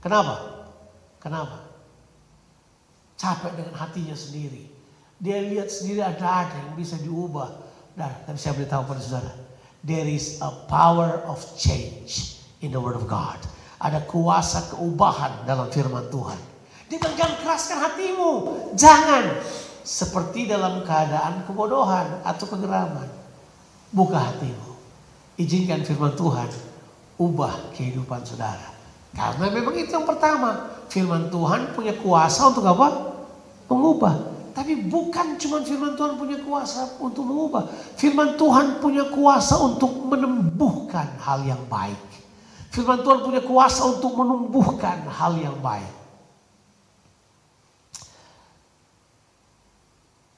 Kenapa? 0.00 0.34
Kenapa? 1.20 1.68
Capek 3.20 3.52
dengan 3.52 3.74
hatinya 3.76 4.16
sendiri. 4.16 4.64
Dia 5.20 5.44
lihat 5.44 5.68
sendiri 5.68 6.00
ada-ada 6.04 6.56
yang 6.56 6.76
bisa 6.76 6.96
diubah. 7.00 7.48
Nah, 7.96 8.12
tapi 8.24 8.36
saya 8.36 8.56
beritahu 8.56 8.84
pada 8.88 9.00
saudara. 9.00 9.32
There 9.84 10.08
is 10.08 10.40
a 10.40 10.52
power 10.68 11.20
of 11.28 11.40
change 11.56 12.40
in 12.64 12.72
the 12.72 12.80
word 12.80 12.96
of 12.96 13.04
God. 13.08 13.40
Ada 13.76 14.04
kuasa 14.08 14.72
keubahan 14.72 15.44
dalam 15.44 15.68
firman 15.68 16.08
Tuhan. 16.08 16.40
Dia 16.88 16.96
bilang 16.96 17.16
jangan 17.16 17.36
keraskan 17.44 17.78
hatimu. 17.84 18.32
Jangan. 18.72 19.24
Seperti 19.86 20.50
dalam 20.50 20.82
keadaan 20.82 21.46
kebodohan 21.46 22.26
atau 22.26 22.50
kegeraman. 22.50 23.06
Buka 23.94 24.18
hatimu. 24.18 24.74
Izinkan 25.38 25.86
firman 25.86 26.18
Tuhan 26.18 26.50
ubah 27.22 27.70
kehidupan 27.70 28.26
saudara. 28.26 28.74
Karena 29.14 29.46
memang 29.46 29.78
itu 29.78 29.94
yang 29.94 30.02
pertama. 30.02 30.74
Firman 30.90 31.30
Tuhan 31.30 31.70
punya 31.78 31.94
kuasa 32.02 32.50
untuk 32.50 32.66
apa? 32.66 33.14
Mengubah. 33.70 34.34
Tapi 34.58 34.88
bukan 34.90 35.38
cuma 35.38 35.62
firman 35.62 35.94
Tuhan 35.94 36.18
punya 36.18 36.42
kuasa 36.42 36.98
untuk 36.98 37.22
mengubah. 37.22 37.70
Firman 37.94 38.34
Tuhan 38.34 38.82
punya 38.82 39.06
kuasa 39.12 39.54
untuk 39.62 40.02
menumbuhkan 40.02 41.14
hal 41.22 41.46
yang 41.46 41.62
baik. 41.70 42.00
Firman 42.74 43.06
Tuhan 43.06 43.22
punya 43.22 43.44
kuasa 43.44 43.86
untuk 43.86 44.18
menumbuhkan 44.18 45.06
hal 45.06 45.38
yang 45.38 45.54
baik. 45.62 46.05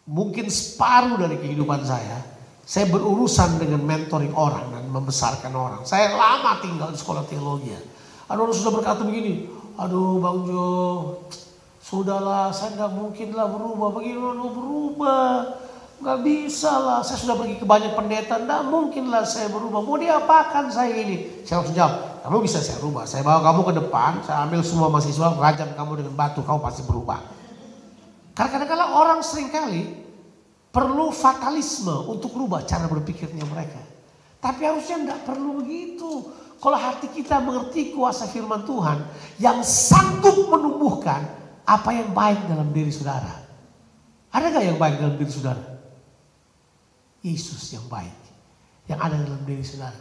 Mungkin 0.09 0.49
separuh 0.49 1.21
dari 1.21 1.37
kehidupan 1.37 1.85
saya, 1.85 2.25
saya 2.65 2.89
berurusan 2.89 3.61
dengan 3.61 3.85
mentoring 3.85 4.33
orang 4.33 4.73
dan 4.73 4.89
membesarkan 4.89 5.53
orang. 5.53 5.85
Saya 5.85 6.17
lama 6.17 6.65
tinggal 6.65 6.89
di 6.89 6.97
sekolah 6.97 7.29
teologi. 7.29 7.77
Ada 8.25 8.41
orang 8.41 8.57
sudah 8.57 8.73
berkata 8.73 9.05
begini, 9.05 9.53
aduh 9.77 10.17
Bang 10.17 10.49
Jo, 10.49 10.69
sudahlah 11.85 12.49
saya 12.57 12.73
nggak 12.77 12.93
mungkin 12.97 13.37
lah 13.37 13.53
berubah, 13.53 13.89
bagaimana 14.01 14.33
mau 14.37 14.53
berubah? 14.53 15.29
Nggak 16.01 16.19
bisa 16.25 16.73
lah, 16.73 17.01
saya 17.05 17.19
sudah 17.21 17.37
pergi 17.37 17.61
ke 17.61 17.69
banyak 17.69 17.93
pendeta, 17.93 18.41
nggak 18.41 18.63
mungkin 18.65 19.13
lah 19.13 19.29
saya 19.29 19.53
berubah. 19.53 19.85
Mau 19.85 20.01
diapakan 20.01 20.73
saya 20.73 20.93
ini? 20.93 21.45
Saya 21.45 21.61
harus 21.61 21.77
jawab, 21.77 22.25
kamu 22.25 22.49
bisa 22.49 22.65
saya 22.65 22.81
rubah. 22.81 23.05
Saya 23.05 23.21
bawa 23.21 23.45
kamu 23.45 23.61
ke 23.61 23.73
depan, 23.85 24.25
saya 24.25 24.49
ambil 24.49 24.65
semua 24.65 24.89
mahasiswa, 24.89 25.37
rajam 25.37 25.69
kamu 25.77 26.01
dengan 26.01 26.15
batu, 26.17 26.41
kamu 26.41 26.65
pasti 26.65 26.81
berubah. 26.89 27.38
Karena 28.39 28.55
kadang-kadang 28.55 28.91
orang 28.95 29.19
sering 29.27 29.51
kali 29.51 29.99
perlu 30.71 31.11
fatalisme 31.11 32.07
untuk 32.07 32.39
rubah 32.39 32.63
cara 32.63 32.87
berpikirnya 32.87 33.43
mereka. 33.43 33.83
Tapi 34.39 34.63
harusnya 34.63 35.03
tidak 35.03 35.27
perlu 35.27 35.59
begitu. 35.59 36.31
Kalau 36.63 36.79
hati 36.79 37.11
kita 37.11 37.43
mengerti 37.43 37.91
kuasa 37.91 38.31
firman 38.31 38.63
Tuhan 38.63 39.03
yang 39.43 39.59
sanggup 39.67 40.47
menumbuhkan 40.55 41.27
apa 41.67 41.91
yang 41.91 42.15
baik 42.15 42.47
dalam 42.47 42.71
diri 42.71 42.95
saudara. 42.95 43.43
Ada 44.31 44.55
gak 44.55 44.67
yang 44.71 44.79
baik 44.79 45.03
dalam 45.03 45.19
diri 45.19 45.33
saudara? 45.35 45.65
Yesus 47.27 47.75
yang 47.75 47.91
baik. 47.91 48.15
Yang 48.87 49.01
ada 49.03 49.17
dalam 49.19 49.43
diri 49.43 49.67
saudara. 49.67 49.99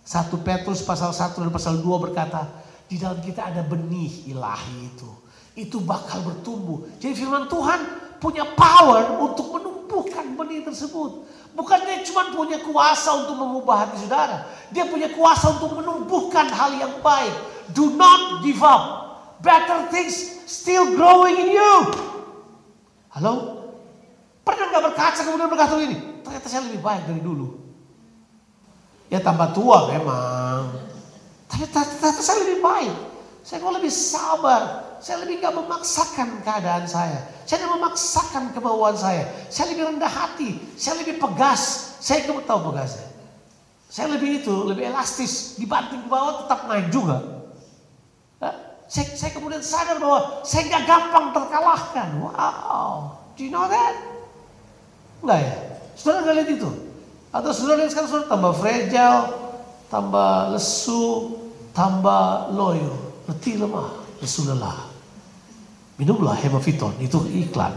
Satu 0.00 0.40
Petrus 0.40 0.80
pasal 0.80 1.12
1 1.12 1.36
dan 1.36 1.52
pasal 1.52 1.84
2 1.84 1.84
berkata, 2.00 2.48
di 2.88 2.96
dalam 2.96 3.20
kita 3.20 3.52
ada 3.52 3.60
benih 3.60 4.32
ilahi 4.32 4.88
itu 4.88 5.23
itu 5.54 5.78
bakal 5.78 6.22
bertumbuh. 6.26 6.82
Jadi 6.98 7.14
firman 7.14 7.46
Tuhan 7.46 7.78
punya 8.18 8.42
power 8.58 9.22
untuk 9.22 9.54
menumbuhkan 9.54 10.34
benih 10.34 10.66
tersebut. 10.66 11.22
Bukan 11.54 11.78
dia 11.86 12.02
cuma 12.02 12.34
punya 12.34 12.58
kuasa 12.66 13.14
untuk 13.22 13.38
mengubah 13.38 13.86
hati 13.86 14.02
saudara. 14.02 14.50
Dia 14.74 14.90
punya 14.90 15.06
kuasa 15.14 15.54
untuk 15.54 15.78
menumbuhkan 15.78 16.50
hal 16.50 16.74
yang 16.74 16.98
baik. 16.98 17.30
Do 17.70 17.94
not 17.94 18.42
give 18.42 18.58
up. 18.66 19.14
Better 19.38 19.86
things 19.94 20.42
still 20.50 20.98
growing 20.98 21.38
in 21.38 21.54
you. 21.54 21.74
Halo? 23.14 23.62
Pernah 24.42 24.74
nggak 24.74 24.84
berkaca 24.90 25.20
kemudian 25.22 25.46
berkata 25.46 25.78
ini? 25.78 25.96
Ternyata 26.26 26.46
saya 26.50 26.66
lebih 26.66 26.82
baik 26.82 27.06
dari 27.06 27.22
dulu. 27.22 27.54
Ya 29.06 29.22
tambah 29.22 29.54
tua 29.54 29.94
memang. 29.94 30.74
Tapi 31.46 31.70
ternyata 31.70 32.18
saya 32.18 32.42
lebih 32.42 32.58
baik. 32.58 32.94
Saya 33.46 33.62
kok 33.62 33.76
lebih 33.78 33.92
sabar. 33.94 34.62
Saya 35.04 35.20
lebih 35.20 35.44
gak 35.44 35.52
memaksakan 35.52 36.40
keadaan 36.40 36.88
saya. 36.88 37.28
Saya 37.44 37.60
tidak 37.60 37.76
memaksakan 37.76 38.56
kemauan 38.56 38.96
saya. 38.96 39.28
Saya 39.52 39.76
lebih 39.76 39.92
rendah 39.92 40.08
hati. 40.08 40.56
Saya 40.80 41.04
lebih 41.04 41.20
pegas. 41.20 41.92
Saya 42.00 42.24
kamu 42.24 42.48
tahu 42.48 42.72
pegasnya. 42.72 43.04
Saya 43.92 44.16
lebih 44.16 44.40
itu, 44.40 44.54
lebih 44.64 44.88
elastis. 44.88 45.60
Dibanting 45.60 46.00
ke 46.02 46.08
bawah 46.08 46.48
tetap 46.48 46.64
naik 46.72 46.88
juga. 46.88 47.20
Saya, 48.88 49.12
saya 49.12 49.30
kemudian 49.36 49.60
sadar 49.60 50.00
bahwa 50.00 50.40
saya 50.40 50.72
gak 50.72 50.88
gampang 50.88 51.36
terkalahkan. 51.36 52.08
Wow. 52.24 53.20
Do 53.36 53.44
you 53.44 53.52
know 53.52 53.68
that? 53.68 53.92
Enggak 55.20 55.40
ya? 55.44 55.56
Saudara 56.00 56.24
nggak 56.24 56.36
lihat 56.40 56.50
itu? 56.56 56.70
Atau 57.28 57.50
saudara 57.52 57.84
lihat 57.84 57.92
sekarang 57.92 58.08
saudara 58.08 58.32
tambah 58.32 58.52
fragile, 58.56 59.22
tambah 59.92 60.32
lesu, 60.56 61.04
tambah 61.76 62.54
loyo, 62.56 63.20
letih 63.28 63.60
lemah, 63.60 63.90
lesu 64.22 64.48
lelah. 64.48 64.93
Minumlah 65.94 66.34
hemaviton, 66.42 66.98
itu 66.98 67.22
iklan. 67.30 67.70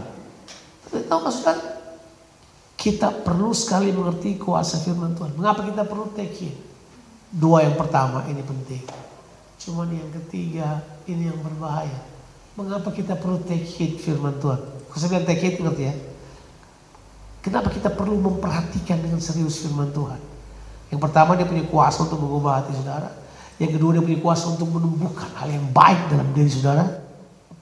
Tapi 0.88 1.06
tahu 1.06 1.20
kan 1.22 1.32
saudara? 1.32 1.62
Kita 2.78 3.10
perlu 3.10 3.50
sekali 3.50 3.90
mengerti 3.90 4.38
kuasa 4.38 4.78
firman 4.78 5.14
Tuhan. 5.14 5.34
Mengapa 5.34 5.66
kita 5.66 5.82
perlu 5.82 6.14
take 6.14 6.50
it? 6.50 6.54
Dua 7.28 7.66
yang 7.66 7.74
pertama 7.74 8.22
ini 8.30 8.42
penting. 8.42 8.82
Cuman 9.58 9.90
yang 9.90 10.10
ketiga 10.22 10.86
ini 11.10 11.26
yang 11.30 11.38
berbahaya. 11.42 12.06
Mengapa 12.54 12.94
kita 12.94 13.18
perlu 13.18 13.42
take 13.42 13.66
it 13.82 13.98
firman 13.98 14.38
Tuhan? 14.38 14.58
Bilang 14.94 15.26
take 15.26 15.42
it 15.46 15.58
ngerti 15.58 15.82
ya? 15.90 15.94
Kenapa 17.42 17.70
kita 17.70 17.90
perlu 17.90 18.18
memperhatikan 18.18 18.98
dengan 18.98 19.22
serius 19.22 19.62
firman 19.62 19.90
Tuhan? 19.94 20.18
Yang 20.90 21.00
pertama 21.02 21.38
dia 21.38 21.46
punya 21.46 21.66
kuasa 21.66 22.06
untuk 22.06 22.18
mengubah 22.18 22.62
hati 22.62 22.74
saudara. 22.74 23.10
Yang 23.58 23.78
kedua 23.78 23.90
dia 23.98 24.02
punya 24.02 24.18
kuasa 24.22 24.44
untuk 24.54 24.70
menumbuhkan 24.70 25.30
hal 25.38 25.50
yang 25.50 25.66
baik 25.70 26.00
dalam 26.10 26.28
diri 26.34 26.50
saudara. 26.50 27.07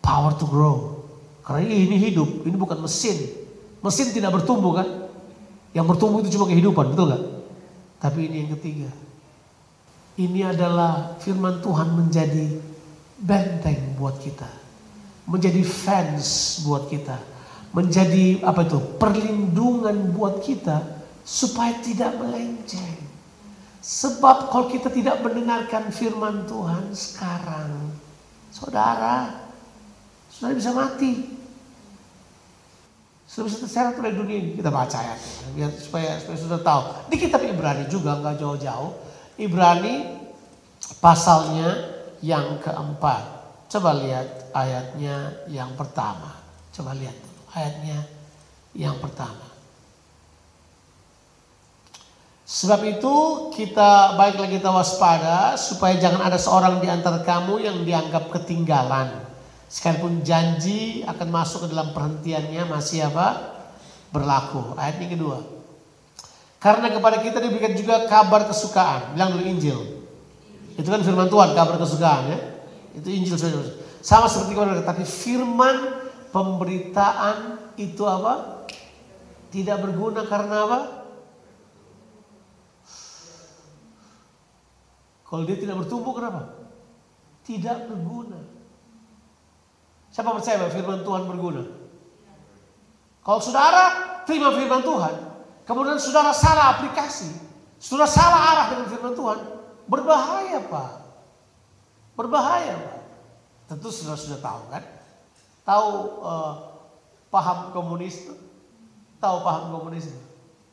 Power 0.06 0.38
to 0.38 0.46
grow. 0.46 1.02
Karena 1.42 1.66
ini 1.66 1.98
hidup, 1.98 2.46
ini 2.46 2.54
bukan 2.54 2.78
mesin. 2.78 3.26
Mesin 3.82 4.14
tidak 4.14 4.38
bertumbuh 4.38 4.78
kan? 4.78 4.88
Yang 5.74 5.86
bertumbuh 5.94 6.22
itu 6.22 6.38
cuma 6.38 6.46
kehidupan, 6.46 6.94
betul 6.94 7.10
gak? 7.10 7.22
Tapi 7.98 8.30
ini 8.30 8.46
yang 8.46 8.50
ketiga. 8.54 8.90
Ini 10.16 10.54
adalah 10.54 11.18
firman 11.18 11.58
Tuhan 11.58 11.92
menjadi 11.92 12.56
benteng 13.20 13.98
buat 13.98 14.16
kita. 14.22 14.48
Menjadi 15.26 15.60
fans 15.66 16.62
buat 16.62 16.86
kita. 16.86 17.18
Menjadi 17.74 18.40
apa 18.46 18.64
itu? 18.64 18.78
Perlindungan 18.96 20.14
buat 20.14 20.40
kita 20.40 21.02
supaya 21.26 21.76
tidak 21.82 22.16
melenceng. 22.16 23.04
Sebab 23.82 24.50
kalau 24.50 24.66
kita 24.66 24.90
tidak 24.90 25.22
mendengarkan 25.22 25.94
firman 25.94 26.42
Tuhan 26.48 26.90
sekarang, 26.90 27.94
saudara, 28.50 29.45
saudara 30.36 30.52
bisa 30.52 30.70
mati. 30.76 31.12
Bisa 33.24 33.48
terseret 33.48 33.96
oleh 33.96 34.12
dunia 34.12 34.36
ini. 34.36 34.50
Kita 34.52 34.68
baca 34.68 34.96
ayat 35.00 35.20
biar 35.56 35.72
supaya 35.72 36.20
supaya 36.20 36.36
sudah 36.36 36.60
tahu. 36.60 36.80
Di 37.08 37.16
kitab 37.16 37.40
Ibrani 37.40 37.88
juga 37.88 38.20
nggak 38.20 38.36
jauh-jauh. 38.36 38.92
Ibrani 39.40 40.20
pasalnya 41.00 41.72
yang 42.20 42.60
keempat. 42.60 43.48
Coba 43.72 43.96
lihat 43.96 44.52
ayatnya 44.52 45.42
yang 45.48 45.72
pertama. 45.74 46.36
Coba 46.70 46.92
lihat 46.92 47.16
ayatnya 47.56 48.04
yang 48.76 49.00
pertama. 49.00 49.56
Sebab 52.46 52.78
itu 52.86 53.14
kita 53.58 54.14
baiklah 54.14 54.46
kita 54.46 54.70
waspada 54.70 55.58
supaya 55.58 55.98
jangan 55.98 56.30
ada 56.30 56.38
seorang 56.38 56.78
di 56.78 56.86
antara 56.86 57.18
kamu 57.26 57.58
yang 57.58 57.82
dianggap 57.82 58.30
ketinggalan. 58.30 59.25
Sekalipun 59.66 60.22
janji 60.22 61.02
akan 61.02 61.28
masuk 61.28 61.66
ke 61.66 61.74
dalam 61.74 61.90
perhentiannya 61.90 62.70
masih 62.70 63.10
apa? 63.10 63.58
Berlaku. 64.14 64.78
Ayat 64.78 65.02
yang 65.02 65.18
kedua. 65.18 65.38
Karena 66.62 66.90
kepada 66.90 67.18
kita 67.18 67.42
diberikan 67.42 67.74
juga 67.74 68.06
kabar 68.06 68.46
kesukaan. 68.46 69.18
Bilang 69.18 69.34
dulu 69.34 69.44
Injil. 69.44 69.78
Itu 70.78 70.88
kan 70.88 71.02
firman 71.02 71.26
Tuhan, 71.26 71.52
kabar 71.52 71.76
kesukaan 71.82 72.22
ya. 72.30 72.38
Itu 72.94 73.08
Injil. 73.10 73.36
Sama 74.00 74.30
seperti 74.30 74.54
kepada 74.54 74.86
tapi 74.86 75.02
firman 75.02 76.06
pemberitaan 76.30 77.58
itu 77.74 78.06
apa? 78.06 78.64
Tidak 79.50 79.76
berguna 79.82 80.26
karena 80.30 80.56
apa? 80.62 80.80
Kalau 85.26 85.42
dia 85.42 85.58
tidak 85.58 85.82
bertumbuh 85.82 86.14
kenapa? 86.14 86.54
Tidak 87.42 87.90
berguna. 87.90 88.55
Siapa 90.16 90.32
percaya 90.32 90.56
bahwa 90.64 90.72
firman 90.72 91.04
Tuhan 91.04 91.22
berguna? 91.28 91.62
Kalau 93.20 93.36
saudara 93.36 93.84
terima 94.24 94.48
firman 94.56 94.80
Tuhan, 94.80 95.12
kemudian 95.68 96.00
saudara 96.00 96.32
salah 96.32 96.80
aplikasi, 96.80 97.36
saudara 97.76 98.08
salah 98.08 98.40
arah 98.56 98.66
dengan 98.72 98.88
firman 98.88 99.12
Tuhan, 99.12 99.44
berbahaya 99.84 100.64
Pak. 100.72 100.90
Berbahaya 102.16 102.80
Pak. 102.80 102.98
Tentu 103.68 103.92
saudara 103.92 104.16
sudah 104.16 104.40
tahu 104.40 104.62
kan? 104.72 104.88
Tahu 105.68 105.88
uh, 106.24 106.52
paham 107.28 107.76
komunis? 107.76 108.24
Tahu 109.20 109.36
paham 109.44 109.68
komunisme? 109.68 110.16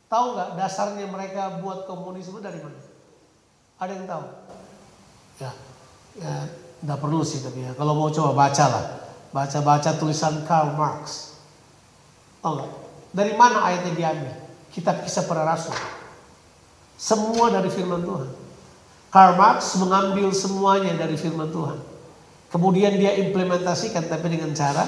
Tahu 0.08 0.40
nggak 0.40 0.50
dasarnya 0.56 1.04
mereka 1.12 1.60
buat 1.60 1.84
komunisme 1.84 2.40
dari 2.40 2.64
mana? 2.64 2.80
Ada 3.76 3.92
yang 3.92 4.08
tahu? 4.08 4.26
Ya, 5.44 5.52
ya, 6.16 6.48
nggak 6.80 7.00
perlu 7.04 7.28
sih 7.28 7.44
tapi 7.44 7.68
ya. 7.68 7.76
Kalau 7.76 7.92
mau 7.92 8.08
coba 8.08 8.48
baca 8.48 8.66
lah, 8.72 9.03
baca-baca 9.34 9.98
tulisan 9.98 10.46
Karl 10.46 10.78
Marx. 10.78 11.34
Nggak? 12.46 12.70
Dari 13.14 13.34
mana 13.34 13.66
ayatnya 13.66 13.94
diambil? 13.98 14.34
Kitab 14.70 15.02
Kisah 15.02 15.26
Para 15.26 15.44
Rasul. 15.46 15.74
Semua 16.98 17.50
dari 17.50 17.68
Firman 17.74 18.06
Tuhan. 18.06 18.30
Karl 19.10 19.34
Marx 19.38 19.78
mengambil 19.82 20.30
semuanya 20.34 20.94
dari 20.94 21.18
Firman 21.18 21.50
Tuhan. 21.50 21.78
Kemudian 22.54 22.94
dia 23.02 23.18
implementasikan 23.18 24.06
tapi 24.06 24.30
dengan 24.30 24.54
cara 24.54 24.86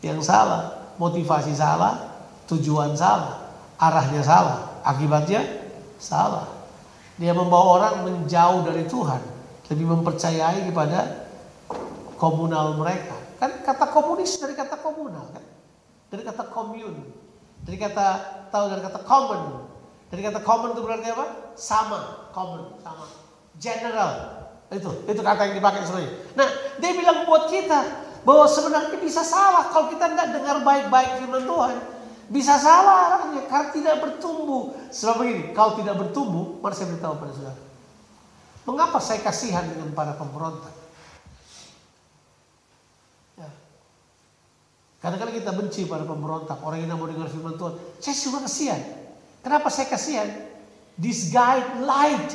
yang 0.00 0.20
salah, 0.24 0.92
motivasi 0.96 1.52
salah, 1.52 2.24
tujuan 2.48 2.96
salah, 2.96 3.52
arahnya 3.76 4.24
salah, 4.24 4.80
akibatnya 4.84 5.44
salah. 6.00 6.48
Dia 7.16 7.32
membawa 7.32 7.80
orang 7.80 7.94
menjauh 8.04 8.64
dari 8.64 8.84
Tuhan, 8.88 9.20
lebih 9.72 9.86
mempercayai 9.92 10.68
kepada 10.68 11.28
komunal 12.20 12.76
mereka. 12.76 13.15
Kan 13.36 13.50
kata 13.64 13.92
komunis 13.92 14.40
dari 14.40 14.56
kata 14.56 14.80
komunal 14.80 15.28
kan? 15.32 15.44
Dari 16.12 16.22
kata 16.24 16.44
commune. 16.48 17.00
Dari 17.66 17.76
kata 17.76 18.06
tahu 18.48 18.64
dari 18.72 18.82
kata 18.84 19.00
common. 19.02 19.42
Dari 20.06 20.22
kata 20.22 20.40
common 20.40 20.72
itu 20.78 20.82
berarti 20.86 21.08
apa? 21.10 21.26
Sama, 21.58 22.30
common, 22.30 22.78
sama. 22.78 23.06
General, 23.56 24.12
itu, 24.70 24.90
itu 25.08 25.20
kata 25.24 25.50
yang 25.50 25.56
dipakai 25.58 25.82
sebenarnya. 25.82 26.12
Nah, 26.36 26.48
dia 26.78 26.90
bilang 26.94 27.24
buat 27.26 27.48
kita 27.50 27.80
bahwa 28.22 28.46
sebenarnya 28.46 28.98
bisa 28.98 29.22
salah 29.22 29.70
kalau 29.70 29.90
kita 29.90 30.10
nggak 30.12 30.28
dengar 30.34 30.56
baik-baik 30.62 31.22
firman 31.22 31.42
Tuhan. 31.46 31.76
Bisa 32.26 32.58
salah 32.58 32.96
arahnya 33.06 33.46
karena 33.46 33.70
tidak 33.70 33.96
bertumbuh. 34.02 34.74
Sebab 34.90 35.22
begini, 35.22 35.54
kalau 35.54 35.78
tidak 35.78 35.94
bertumbuh, 35.94 36.58
mari 36.58 36.74
saya 36.74 36.90
beritahu 36.90 37.14
pada 37.22 37.32
saudara. 37.34 37.60
Mengapa 38.66 38.98
saya 38.98 39.22
kasihan 39.22 39.62
dengan 39.62 39.94
para 39.94 40.18
pemberontak? 40.18 40.85
Kadang-kadang 45.06 45.38
kita 45.38 45.52
benci 45.54 45.86
pada 45.86 46.02
pemberontak, 46.02 46.58
orang 46.66 46.82
yang 46.82 46.98
mau 46.98 47.06
dengar 47.06 47.30
firman 47.30 47.54
Tuhan. 47.54 47.78
Saya 48.02 48.14
cuma 48.26 48.42
kasihan. 48.42 48.82
Kenapa 49.38 49.70
saya 49.70 49.86
kasihan? 49.86 50.26
This 50.98 51.30
guy 51.30 51.62
lied. 51.78 52.26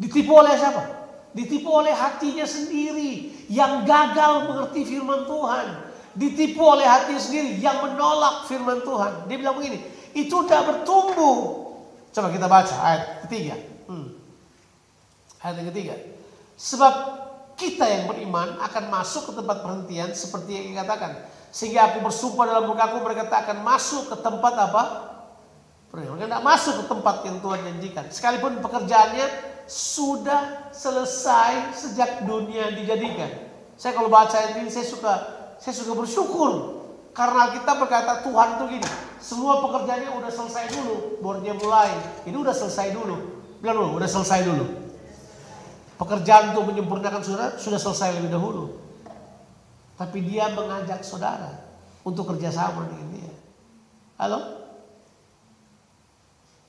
Ditipu 0.00 0.32
oleh 0.32 0.56
siapa? 0.56 0.80
Ditipu 1.36 1.68
oleh 1.76 1.92
hatinya 1.92 2.48
sendiri 2.48 3.36
yang 3.52 3.84
gagal 3.84 4.48
mengerti 4.48 4.80
firman 4.88 5.28
Tuhan. 5.28 5.66
Ditipu 6.16 6.64
oleh 6.64 6.88
hatinya 6.88 7.20
sendiri 7.20 7.52
yang 7.60 7.84
menolak 7.84 8.48
firman 8.48 8.80
Tuhan. 8.80 9.28
Dia 9.28 9.36
bilang 9.36 9.60
begini, 9.60 9.76
itu 10.16 10.32
udah 10.32 10.60
bertumbuh. 10.72 11.68
Coba 12.16 12.32
kita 12.32 12.48
baca 12.48 12.74
ayat 12.80 13.28
ketiga. 13.28 13.60
Hmm. 13.92 14.16
Ayat 15.44 15.68
ketiga. 15.68 16.00
Sebab 16.56 17.28
kita 17.60 17.84
yang 17.84 18.08
beriman 18.08 18.56
akan 18.56 18.88
masuk 18.88 19.28
ke 19.28 19.32
tempat 19.36 19.60
perhentian 19.60 20.16
seperti 20.16 20.56
yang 20.56 20.66
dikatakan. 20.72 21.28
Sehingga 21.52 21.92
aku 21.92 22.00
bersumpah 22.00 22.48
dalam 22.48 22.72
mukaku 22.72 23.04
mereka 23.04 23.28
tak 23.28 23.44
akan 23.44 23.60
masuk 23.60 24.08
ke 24.08 24.16
tempat 24.24 24.54
apa? 24.56 24.82
Mereka 25.92 26.24
tidak 26.24 26.46
masuk 26.46 26.74
ke 26.80 26.84
tempat 26.88 27.16
yang 27.28 27.36
Tuhan 27.44 27.60
janjikan. 27.60 28.04
Sekalipun 28.08 28.64
pekerjaannya 28.64 29.26
sudah 29.68 30.72
selesai 30.72 31.76
sejak 31.76 32.24
dunia 32.24 32.72
dijadikan. 32.72 33.28
Saya 33.76 33.92
kalau 33.92 34.08
baca 34.08 34.38
ini 34.56 34.72
saya 34.72 34.86
suka 34.86 35.12
saya 35.60 35.74
suka 35.76 35.92
bersyukur 35.92 36.80
karena 37.10 37.52
kita 37.52 37.72
berkata 37.76 38.22
Tuhan 38.22 38.48
tuh 38.56 38.66
gini, 38.70 38.88
semua 39.18 39.60
pekerjaannya 39.66 40.14
udah 40.14 40.30
selesai 40.30 40.64
dulu, 40.72 41.18
baru 41.18 41.52
mulai. 41.58 41.90
Ini 42.24 42.36
udah 42.38 42.54
selesai 42.54 42.94
dulu. 42.94 43.16
Bilang 43.58 43.76
dulu, 43.82 43.98
udah 43.98 44.08
selesai 44.08 44.46
dulu. 44.46 44.89
Pekerjaan 46.00 46.56
untuk 46.56 46.72
menyempurnakan 46.72 47.20
saudara 47.20 47.60
sudah 47.60 47.76
selesai 47.76 48.16
lebih 48.16 48.32
dahulu. 48.32 48.72
Tapi 50.00 50.24
dia 50.24 50.48
mengajak 50.48 51.04
saudara 51.04 51.60
untuk 52.00 52.24
kerjasama 52.32 52.88
dengan 52.88 53.08
dia. 53.12 53.32
Halo? 54.16 54.64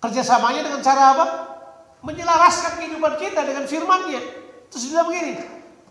Kerjasamanya 0.03 0.67
dengan 0.67 0.83
cara 0.83 1.15
apa? 1.15 1.25
Menyelaraskan 2.03 2.83
kehidupan 2.83 3.15
kita 3.23 3.47
dengan 3.47 3.63
firmannya. 3.71 4.19
Terus 4.67 4.91
dia 4.91 5.07
begini, 5.07 5.39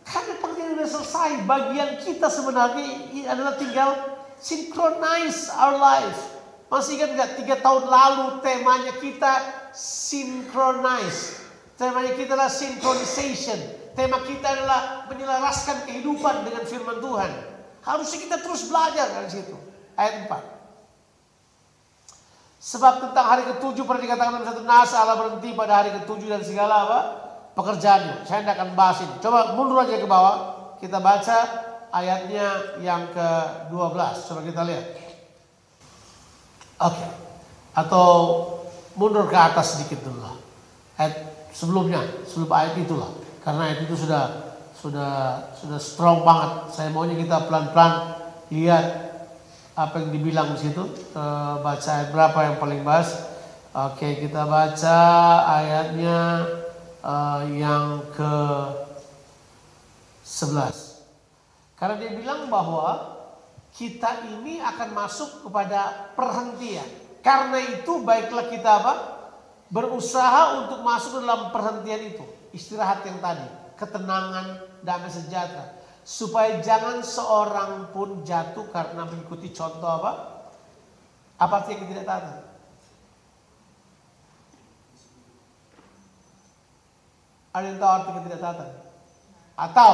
karena 0.05 0.37
pekerjaan 0.37 0.77
sudah 0.77 0.89
selesai, 1.01 1.31
bagian 1.49 1.91
kita 2.05 2.29
sebenarnya 2.29 2.85
adalah 3.25 3.57
tinggal 3.57 3.91
synchronize 4.37 5.49
our 5.57 5.81
life. 5.81 6.37
Masih 6.69 7.01
ingat 7.01 7.11
nggak 7.17 7.31
tiga 7.41 7.57
tahun 7.65 7.89
lalu 7.89 8.45
temanya 8.45 9.01
kita 9.01 9.33
synchronize. 9.73 11.40
Temanya 11.81 12.13
kita 12.13 12.37
adalah 12.37 12.53
synchronization. 12.53 13.57
Tema 13.97 14.21
kita 14.21 14.53
adalah 14.53 15.09
menyelaraskan 15.09 15.89
kehidupan 15.89 16.45
dengan 16.45 16.69
firman 16.69 17.01
Tuhan. 17.01 17.33
Harusnya 17.81 18.19
kita 18.21 18.37
terus 18.45 18.69
belajar 18.69 19.09
dari 19.09 19.33
situ. 19.33 19.57
Ayat 19.97 20.29
4. 20.29 20.61
Sebab 22.61 22.95
tentang 23.09 23.25
hari 23.25 23.49
ketujuh 23.49 23.89
pernah 23.89 24.05
dikatakan 24.05 24.37
dalam 24.37 24.45
satu 24.53 24.61
nas 24.69 24.93
Allah 24.93 25.17
berhenti 25.17 25.57
pada 25.57 25.81
hari 25.81 25.97
ketujuh 25.97 26.29
dan 26.29 26.45
segala 26.45 26.85
apa 26.85 27.01
pekerjaannya. 27.57 28.29
Saya 28.29 28.45
tidak 28.45 28.61
akan 28.61 28.71
bahas 28.77 29.01
ini. 29.01 29.17
Coba 29.25 29.57
mundur 29.57 29.81
aja 29.81 29.97
ke 29.97 30.05
bawah. 30.05 30.37
Kita 30.85 31.01
baca 31.01 31.39
ayatnya 31.97 32.77
yang 32.85 33.09
ke-12. 33.17 34.29
Coba 34.29 34.41
kita 34.45 34.69
lihat. 34.69 34.85
Oke. 36.85 36.93
Okay. 36.93 37.11
Atau 37.73 38.09
mundur 39.01 39.25
ke 39.33 39.37
atas 39.41 39.81
sedikit 39.81 40.05
dulu. 40.05 40.37
Ayat 41.01 41.30
sebelumnya, 41.53 42.01
sebelum 42.27 42.51
ayat 42.51 42.75
itulah. 42.81 43.11
Karena 43.41 43.71
ayat 43.71 43.89
itu 43.89 43.95
sudah 43.95 44.51
sudah 44.81 45.13
sudah 45.57 45.81
strong 45.81 46.25
banget. 46.25 46.73
Saya 46.73 46.89
maunya 46.89 47.17
kita 47.21 47.45
pelan-pelan 47.45 48.17
lihat 48.49 48.85
apa 49.77 49.97
yang 50.01 50.11
dibilang 50.13 50.57
di 50.57 50.69
situ. 50.69 50.83
E, 51.13 51.23
baca 51.61 51.89
ayat 51.89 52.09
berapa 52.13 52.39
yang 52.49 52.57
paling 52.57 52.81
bahas? 52.85 53.29
Oke, 53.71 54.19
kita 54.19 54.49
baca 54.49 54.99
ayatnya 55.61 56.19
e, 57.01 57.15
yang 57.61 58.09
ke 58.13 58.35
11. 60.25 61.77
Karena 61.77 61.95
dia 61.97 62.13
bilang 62.13 62.49
bahwa 62.53 63.21
kita 63.73 64.29
ini 64.29 64.61
akan 64.61 64.93
masuk 64.93 65.49
kepada 65.49 66.13
perhentian. 66.13 66.87
Karena 67.21 67.61
itu 67.61 68.01
baiklah 68.05 68.49
kita 68.49 68.71
apa? 68.81 68.95
Berusaha 69.71 70.67
untuk 70.67 70.83
masuk 70.83 71.23
dalam 71.23 71.55
perhentian 71.55 72.03
itu, 72.03 72.27
istirahat 72.51 73.07
yang 73.07 73.23
tadi, 73.23 73.47
ketenangan, 73.79 74.67
damai 74.83 75.09
sejahtera, 75.09 75.79
supaya 76.03 76.59
jangan 76.59 77.01
seorang 77.07 77.95
pun 77.95 78.27
jatuh 78.27 78.67
karena 78.75 79.07
mengikuti 79.07 79.55
contoh 79.55 80.03
apa? 80.03 80.13
Apa 81.41 81.65
artinya 81.65 81.87
ketidaktaatan? 81.87 82.37
Ada 87.51 87.67
yang 87.67 87.79
tahu 87.83 87.91
arti 87.91 88.11
ketidaktaatan? 88.15 88.69
Atau 89.59 89.93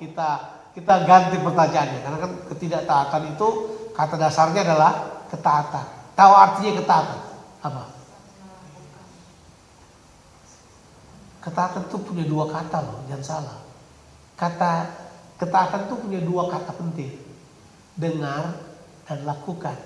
kita 0.00 0.30
kita 0.74 0.94
ganti 1.06 1.36
pertanyaannya 1.38 2.00
karena 2.02 2.18
kan 2.18 2.32
ketidaktaatan 2.50 3.22
itu 3.36 3.48
kata 3.94 4.14
dasarnya 4.18 4.60
adalah 4.66 4.92
ketaatan. 5.30 5.86
Tahu 6.14 6.32
artinya 6.34 6.72
ketaatan? 6.82 7.18
Apa? 7.62 7.93
Ketaatan 11.44 11.92
itu 11.92 12.00
punya 12.00 12.24
dua 12.24 12.48
kata 12.48 12.80
loh, 12.80 13.04
jangan 13.04 13.24
salah. 13.24 13.58
Kata 14.32 14.72
ketaatan 15.36 15.84
itu 15.84 15.94
punya 16.00 16.20
dua 16.24 16.48
kata 16.48 16.72
penting. 16.72 17.20
Dengar 18.00 18.56
dan 19.04 19.28
lakukan. 19.28 19.76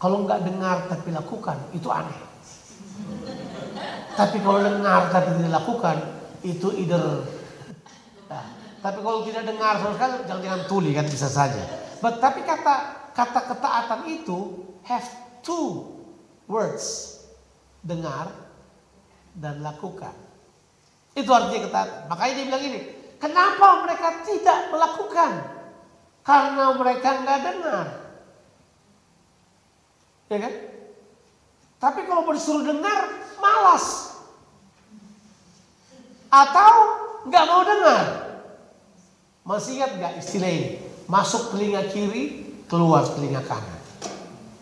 Kalau 0.00 0.24
nggak 0.24 0.48
dengar 0.48 0.88
tapi 0.88 1.12
lakukan, 1.12 1.58
itu 1.76 1.92
aneh. 1.92 2.16
Tapi 4.16 4.40
kalau 4.40 4.64
dengar 4.64 5.12
tapi 5.12 5.36
tidak 5.36 5.52
lakukan, 5.60 5.96
itu 6.40 6.68
either. 6.80 7.28
Nah, 8.32 8.44
tapi 8.80 8.98
kalau 9.04 9.28
tidak 9.28 9.44
dengar 9.44 9.76
sama 9.76 10.00
sekali, 10.00 10.24
jangan-jangan 10.24 10.62
tuli 10.64 10.90
kan 10.96 11.06
bisa 11.06 11.28
saja. 11.28 11.60
But, 12.00 12.24
tapi 12.24 12.40
kata 12.40 12.74
kata 13.12 13.40
ketaatan 13.52 14.00
itu 14.08 14.64
have 14.88 15.06
two 15.44 15.92
words. 16.48 17.14
Dengar 17.84 18.32
dan 19.38 19.62
lakukan. 19.62 20.27
Itu 21.18 21.30
artinya 21.34 21.66
ketaatan. 21.66 22.06
Makanya 22.06 22.32
dia 22.38 22.46
bilang 22.46 22.62
ini, 22.62 22.80
kenapa 23.18 23.82
mereka 23.82 24.22
tidak 24.22 24.70
melakukan? 24.70 25.30
Karena 26.22 26.64
mereka 26.78 27.08
nggak 27.26 27.40
dengar. 27.42 27.86
Ya 30.30 30.38
kan? 30.38 30.54
Tapi 31.78 32.00
kalau 32.06 32.22
mau 32.22 32.34
disuruh 32.36 32.62
dengar, 32.62 33.18
malas. 33.42 34.14
Atau 36.30 36.72
nggak 37.26 37.44
mau 37.50 37.62
dengar. 37.66 38.04
Masih 39.42 39.80
ingat 39.80 39.90
nggak 39.98 40.12
istilah 40.22 40.50
ini? 40.52 40.70
Masuk 41.08 41.56
telinga 41.56 41.82
kiri, 41.90 42.46
keluar 42.68 43.02
telinga 43.10 43.42
kanan. 43.42 43.80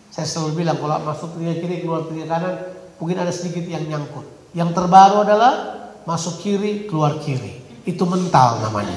Saya 0.09 0.25
selalu 0.25 0.65
bilang 0.65 0.79
kalau 0.81 1.03
masuk 1.05 1.37
telinga 1.37 1.59
kiri, 1.61 1.85
keluar 1.85 2.07
telinga 2.07 2.25
kanan, 2.31 2.55
mungkin 2.97 3.17
ada 3.21 3.29
sedikit 3.35 3.67
yang 3.67 3.85
nyangkut. 3.85 4.25
Yang 4.55 4.73
terbaru 4.73 5.27
adalah 5.27 5.76
masuk 6.07 6.39
kiri, 6.39 6.87
keluar 6.87 7.19
kiri. 7.19 7.59
Itu 7.83 8.07
mental 8.07 8.63
namanya. 8.63 8.95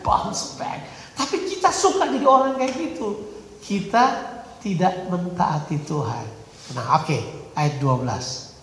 Bounce 0.00 0.56
back. 0.56 0.88
Tapi 1.12 1.44
kita 1.44 1.68
suka 1.68 2.08
jadi 2.08 2.24
orang 2.24 2.56
kayak 2.56 2.72
gitu. 2.72 3.28
Kita 3.60 4.04
tidak 4.64 5.12
mentaati 5.12 5.76
Tuhan. 5.84 6.26
Nah 6.72 6.96
oke, 6.96 7.04
okay, 7.04 7.20
ayat 7.52 7.76
12. 7.76 8.56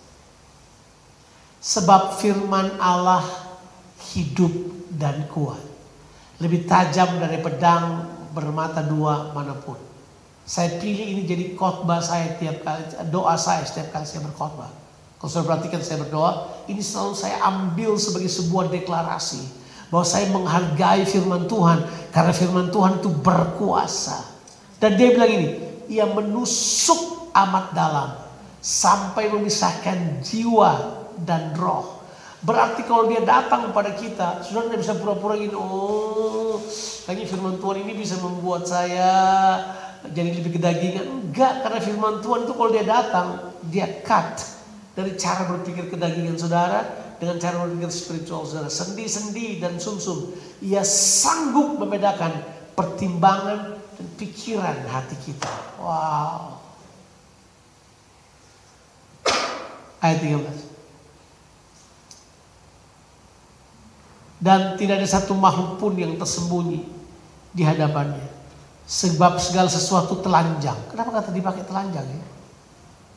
Sebab 1.62 2.18
firman 2.18 2.74
Allah 2.82 3.22
hidup 4.16 4.50
dan 4.90 5.30
kuat. 5.30 5.62
Lebih 6.42 6.66
tajam 6.66 7.20
dari 7.20 7.38
pedang 7.38 8.08
bermata 8.32 8.80
dua 8.80 9.30
mana 9.36 9.52
pun. 9.52 9.76
Saya 10.48 10.80
pilih 10.80 11.04
ini 11.04 11.22
jadi 11.28 11.54
khotbah 11.54 12.00
saya 12.00 12.34
tiap 12.40 12.64
kali, 12.64 12.82
doa 13.12 13.36
saya 13.36 13.62
setiap 13.62 13.92
kali 13.92 14.08
saya 14.08 14.24
berkhotbah. 14.24 14.72
Kalau 15.20 15.28
saya 15.28 15.44
perhatikan 15.44 15.84
saya 15.84 16.00
berdoa, 16.00 16.64
ini 16.64 16.80
selalu 16.80 17.12
saya 17.12 17.44
ambil 17.44 18.00
sebagai 18.00 18.32
sebuah 18.32 18.72
deklarasi. 18.72 19.60
Bahwa 19.92 20.06
saya 20.08 20.32
menghargai 20.32 21.04
firman 21.04 21.44
Tuhan. 21.44 21.84
Karena 22.08 22.32
firman 22.32 22.72
Tuhan 22.72 23.04
itu 23.04 23.12
berkuasa. 23.12 24.16
Dan 24.80 24.96
dia 24.96 25.12
bilang 25.12 25.28
ini, 25.28 25.48
ia 25.92 26.08
menusuk 26.08 27.28
amat 27.36 27.76
dalam. 27.76 28.16
Sampai 28.64 29.28
memisahkan 29.28 30.24
jiwa 30.24 31.04
dan 31.20 31.52
roh. 31.52 32.00
Berarti 32.40 32.88
kalau 32.88 33.04
dia 33.04 33.20
datang 33.20 33.68
kepada 33.68 33.92
kita, 33.92 34.40
sudah 34.40 34.72
tidak 34.72 34.80
bisa 34.80 34.96
pura-pura 34.96 35.36
gini, 35.36 35.52
oh 35.52 36.56
kayaknya 37.04 37.28
firman 37.28 37.60
Tuhan 37.60 37.76
ini 37.84 37.92
bisa 37.92 38.16
membuat 38.16 38.64
saya 38.64 39.12
jadi 40.08 40.40
lebih 40.40 40.56
kedagingan. 40.56 41.04
Enggak, 41.04 41.60
karena 41.60 41.80
firman 41.84 42.24
Tuhan 42.24 42.48
itu 42.48 42.52
kalau 42.56 42.70
dia 42.72 42.84
datang, 42.88 43.52
dia 43.68 43.84
cut 44.00 44.59
dari 44.94 45.14
cara 45.14 45.46
berpikir 45.46 45.86
kedagingan 45.90 46.34
saudara 46.36 46.82
dengan 47.20 47.38
cara 47.38 47.62
berpikir 47.66 47.90
spiritual 47.92 48.48
saudara. 48.48 48.72
Sendi-sendi 48.72 49.62
dan 49.62 49.78
sumsum. 49.78 50.34
-sum. 50.34 50.64
Ia 50.64 50.82
sanggup 50.84 51.78
membedakan 51.78 52.32
pertimbangan 52.74 53.76
dan 54.00 54.06
pikiran 54.16 54.76
hati 54.88 55.16
kita. 55.20 55.52
Wow. 55.76 56.56
Ayat 60.00 60.24
13. 60.24 60.40
Dan 64.40 64.80
tidak 64.80 65.04
ada 65.04 65.08
satu 65.08 65.36
makhluk 65.36 65.76
pun 65.76 65.92
yang 66.00 66.16
tersembunyi 66.16 66.88
di 67.52 67.60
hadapannya. 67.60 68.24
Sebab 68.88 69.36
segala 69.36 69.68
sesuatu 69.68 70.24
telanjang. 70.24 70.80
Kenapa 70.88 71.20
kata 71.20 71.30
dipakai 71.36 71.68
telanjang 71.68 72.08
ya? 72.08 72.24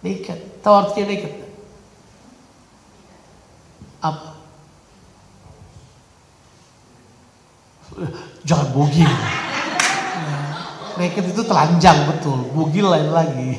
Naked. 0.03 0.59
Tahu 0.59 0.75
artinya 0.75 1.07
naked? 1.15 1.33
Apa? 4.03 4.35
Jangan 8.47 8.67
bugil. 8.73 9.11
naked 10.93 11.25
itu 11.33 11.41
telanjang 11.45 12.05
betul, 12.05 12.45
bugil 12.53 12.85
lain 12.89 13.09
lagi. 13.09 13.49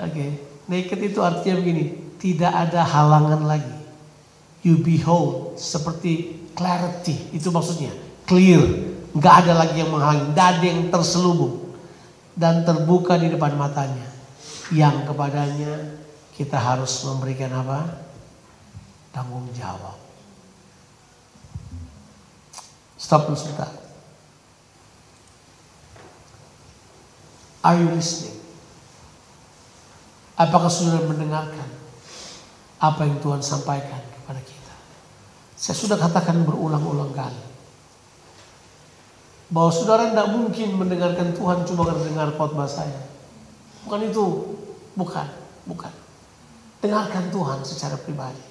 Oke, 0.00 0.04
okay. 0.04 0.30
naked 0.68 1.00
itu 1.00 1.20
artinya 1.24 1.60
begini, 1.60 2.16
tidak 2.20 2.52
ada 2.52 2.84
halangan 2.84 3.44
lagi. 3.48 3.76
You 4.60 4.80
behold 4.84 5.56
seperti 5.56 6.36
clarity, 6.52 7.32
itu 7.32 7.48
maksudnya 7.48 7.92
clear, 8.28 8.60
nggak 9.16 9.34
ada 9.44 9.52
lagi 9.64 9.80
yang 9.80 9.88
menghalangi, 9.88 10.36
nggak 10.36 10.48
ada 10.56 10.64
yang 10.64 10.80
terselubung 10.92 11.72
dan 12.36 12.64
terbuka 12.64 13.16
di 13.16 13.32
depan 13.32 13.56
matanya. 13.56 14.08
Yang 14.70 15.08
kepadanya 15.08 15.72
kita 16.36 16.56
harus 16.60 17.04
memberikan 17.08 17.50
apa? 17.56 18.08
tanggung 19.10 19.50
jawab. 19.50 20.09
Stop 23.10 23.26
dulu. 23.26 23.42
Are 27.66 27.74
you 27.74 27.90
listening? 27.90 28.38
Apakah 30.38 30.70
saudara 30.70 31.10
mendengarkan 31.10 31.66
apa 32.78 33.02
yang 33.02 33.18
Tuhan 33.18 33.42
sampaikan 33.42 33.98
kepada 34.14 34.38
kita? 34.38 34.74
Saya 35.58 35.74
sudah 35.74 35.98
katakan 35.98 36.46
berulang-ulang 36.46 37.10
kali. 37.10 37.42
Bahwa 39.50 39.74
saudara 39.74 40.14
tidak 40.14 40.30
mungkin 40.30 40.78
mendengarkan 40.78 41.34
Tuhan 41.34 41.66
cuma 41.66 41.90
karena 41.90 42.06
dengar 42.06 42.28
khotbah 42.38 42.70
saya. 42.70 43.10
Bukan 43.90 44.06
itu. 44.06 44.26
Bukan. 44.94 45.26
Bukan. 45.66 45.92
Dengarkan 46.78 47.26
Tuhan 47.34 47.58
secara 47.66 47.98
pribadi. 47.98 48.46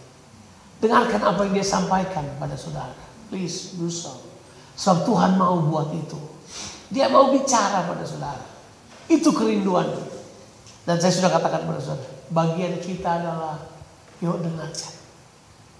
Dengarkan 0.83 1.23
apa 1.23 1.47
yang 1.47 1.55
dia 1.55 1.63
sampaikan 1.63 2.27
pada 2.35 2.59
saudara. 2.59 2.99
Please 3.31 3.79
do 3.79 3.87
so. 3.87 4.28
Sebab 4.79 5.03
Tuhan 5.03 5.35
mau 5.35 5.59
buat 5.59 5.91
itu. 5.91 6.15
Dia 6.87 7.11
mau 7.11 7.35
bicara 7.35 7.83
pada 7.83 8.07
saudara. 8.07 8.47
Itu 9.11 9.35
kerinduan. 9.35 9.91
Dan 10.87 10.95
saya 11.03 11.11
sudah 11.11 11.27
katakan 11.35 11.67
pada 11.67 11.83
saudara, 11.83 12.07
bagian 12.31 12.79
kita 12.79 13.19
adalah 13.19 13.59
yuk 14.23 14.39
dengarkan. 14.39 14.95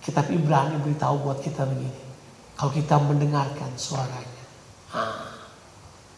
Kitab 0.04 0.28
Ibrani 0.28 0.84
beritahu 0.84 1.24
buat 1.24 1.40
kita 1.40 1.64
begini. 1.64 2.12
Kalau 2.60 2.76
kita 2.76 3.00
mendengarkan 3.00 3.72
suaranya, 3.80 4.44
ah, 4.92 5.32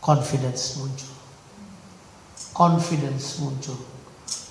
confidence 0.02 0.82
muncul. 0.82 1.14
Confidence 2.52 3.38
muncul. 3.38 3.78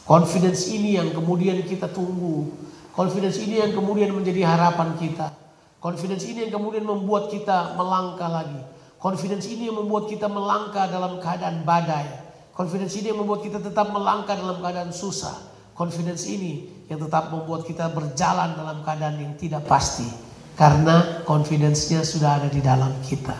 Confidence 0.06 0.70
ini 0.70 0.94
yang 0.98 1.10
kemudian 1.10 1.66
kita 1.66 1.90
tunggu. 1.90 2.54
Confidence 2.94 3.42
ini 3.42 3.58
yang 3.58 3.74
kemudian 3.74 4.14
menjadi 4.14 4.46
harapan 4.46 4.94
kita. 4.98 5.34
Confidence 5.80 6.28
ini 6.28 6.44
yang 6.44 6.60
kemudian 6.60 6.84
membuat 6.84 7.32
kita 7.32 7.72
melangkah 7.72 8.28
lagi. 8.28 8.60
Confidence 9.00 9.48
ini 9.48 9.72
yang 9.72 9.80
membuat 9.80 10.12
kita 10.12 10.28
melangkah 10.28 10.84
dalam 10.92 11.16
keadaan 11.24 11.64
badai. 11.64 12.04
Confidence 12.52 13.00
ini 13.00 13.16
yang 13.16 13.24
membuat 13.24 13.40
kita 13.40 13.64
tetap 13.64 13.88
melangkah 13.88 14.36
dalam 14.36 14.60
keadaan 14.60 14.92
susah. 14.92 15.32
Confidence 15.72 16.28
ini 16.28 16.84
yang 16.92 17.00
tetap 17.00 17.32
membuat 17.32 17.64
kita 17.64 17.88
berjalan 17.96 18.52
dalam 18.52 18.84
keadaan 18.84 19.16
yang 19.16 19.32
tidak 19.40 19.64
pasti. 19.64 20.04
Karena 20.52 21.24
confidence-nya 21.24 22.04
sudah 22.04 22.36
ada 22.36 22.52
di 22.52 22.60
dalam 22.60 22.92
kita. 23.00 23.32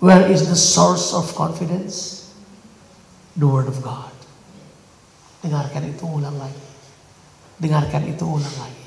Where 0.00 0.24
is 0.32 0.48
the 0.48 0.56
source 0.56 1.12
of 1.12 1.28
confidence? 1.36 2.24
The 3.36 3.44
Word 3.44 3.68
of 3.68 3.84
God. 3.84 4.16
Dengarkan 5.44 5.92
itu 5.92 6.08
ulang 6.08 6.40
lagi. 6.40 6.64
Dengarkan 7.60 8.08
itu 8.08 8.24
ulang 8.24 8.56
lagi. 8.56 8.85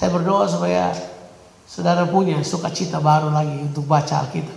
Saya 0.00 0.16
berdoa 0.16 0.48
supaya 0.48 0.96
saudara 1.68 2.08
punya 2.08 2.40
sukacita 2.40 3.04
baru 3.04 3.28
lagi 3.36 3.68
untuk 3.68 3.84
baca 3.84 4.24
Alkitab. 4.24 4.56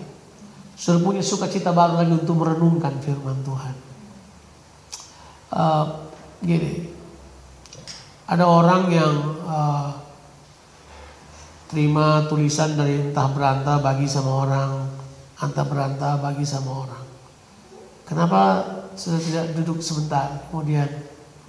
Sudah 0.79 1.03
punya 1.03 1.19
sukacita 1.19 1.75
baru 1.75 1.99
lagi 1.99 2.15
untuk 2.15 2.39
merenungkan 2.39 2.95
firman 3.03 3.43
Tuhan. 3.43 3.75
Uh, 5.51 6.07
gini, 6.39 6.87
ada 8.23 8.47
orang 8.47 8.87
yang 8.87 9.15
uh, 9.43 9.91
terima 11.67 12.23
tulisan 12.31 12.79
dari 12.79 13.11
entah 13.11 13.27
berantah 13.27 13.83
bagi 13.83 14.07
sama 14.07 14.47
orang, 14.47 14.71
entah 15.43 15.67
berantah 15.67 16.23
bagi 16.23 16.47
sama 16.47 16.87
orang. 16.87 17.03
Kenapa 18.07 18.41
sudah 18.95 19.19
tidak 19.19 19.59
duduk 19.59 19.83
sebentar, 19.83 20.47
kemudian 20.47 20.87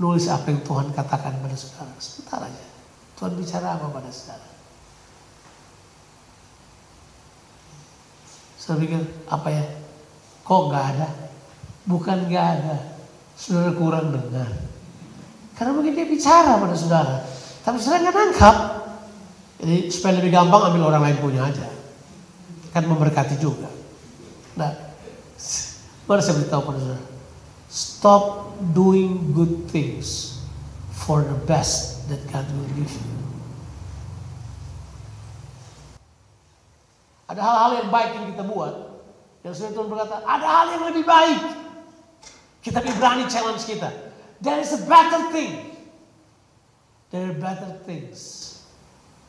nulis 0.02 0.26
apa 0.26 0.50
yang 0.50 0.66
Tuhan 0.66 0.90
katakan 0.90 1.38
pada 1.38 1.54
saudara? 1.54 1.94
Sebentar 2.02 2.42
aja. 2.42 2.73
Tuhan 3.14 3.32
bicara 3.38 3.78
apa 3.78 3.86
pada 3.94 4.10
saudara? 4.10 4.48
Saya 8.58 8.80
pikir 8.80 9.00
apa 9.30 9.48
ya? 9.52 9.64
Kok 10.42 10.62
nggak 10.72 10.84
ada? 10.96 11.08
Bukan 11.86 12.26
nggak 12.26 12.46
ada. 12.58 12.76
Saudara 13.38 13.70
kurang 13.76 14.10
dengar. 14.10 14.50
Karena 15.54 15.70
mungkin 15.76 15.94
dia 15.94 16.08
bicara 16.08 16.58
pada 16.58 16.74
saudara. 16.74 17.22
Tapi 17.62 17.76
saudara 17.78 18.02
nggak 18.08 18.16
nangkap. 18.18 18.56
Jadi 19.62 19.76
supaya 19.94 20.18
lebih 20.18 20.34
gampang 20.34 20.72
ambil 20.72 20.90
orang 20.90 21.02
lain 21.06 21.18
punya 21.22 21.46
aja. 21.46 21.70
Kan 22.74 22.90
memberkati 22.90 23.38
juga. 23.38 23.70
Nah, 24.58 24.74
mari 26.10 26.20
saya 26.24 26.34
beritahu 26.42 26.62
pada 26.66 26.78
saudara. 26.82 27.04
Stop 27.70 28.24
doing 28.74 29.30
good 29.30 29.70
things 29.70 30.40
for 30.90 31.22
the 31.22 31.38
best 31.46 31.93
that 32.08 32.20
God 32.28 32.46
will 32.52 32.68
give 32.76 32.90
you. 32.90 33.14
Ada 37.24 37.40
hal-hal 37.40 37.72
yang 37.80 37.88
baik 37.88 38.10
yang 38.14 38.26
kita 38.36 38.44
buat. 38.44 38.74
Yang 39.44 39.54
sudah 39.60 39.70
Tuhan 39.76 39.88
berkata, 39.88 40.16
ada 40.24 40.46
hal 40.46 40.66
yang 40.76 40.84
lebih 40.88 41.04
baik. 41.08 41.40
Kita 42.64 42.80
berani 42.80 43.28
challenge 43.28 43.64
kita. 43.64 43.92
There 44.40 44.60
is 44.60 44.72
a 44.72 44.80
better 44.84 45.32
thing. 45.32 45.72
There 47.12 47.32
are 47.32 47.36
better 47.36 47.76
things. 47.84 48.50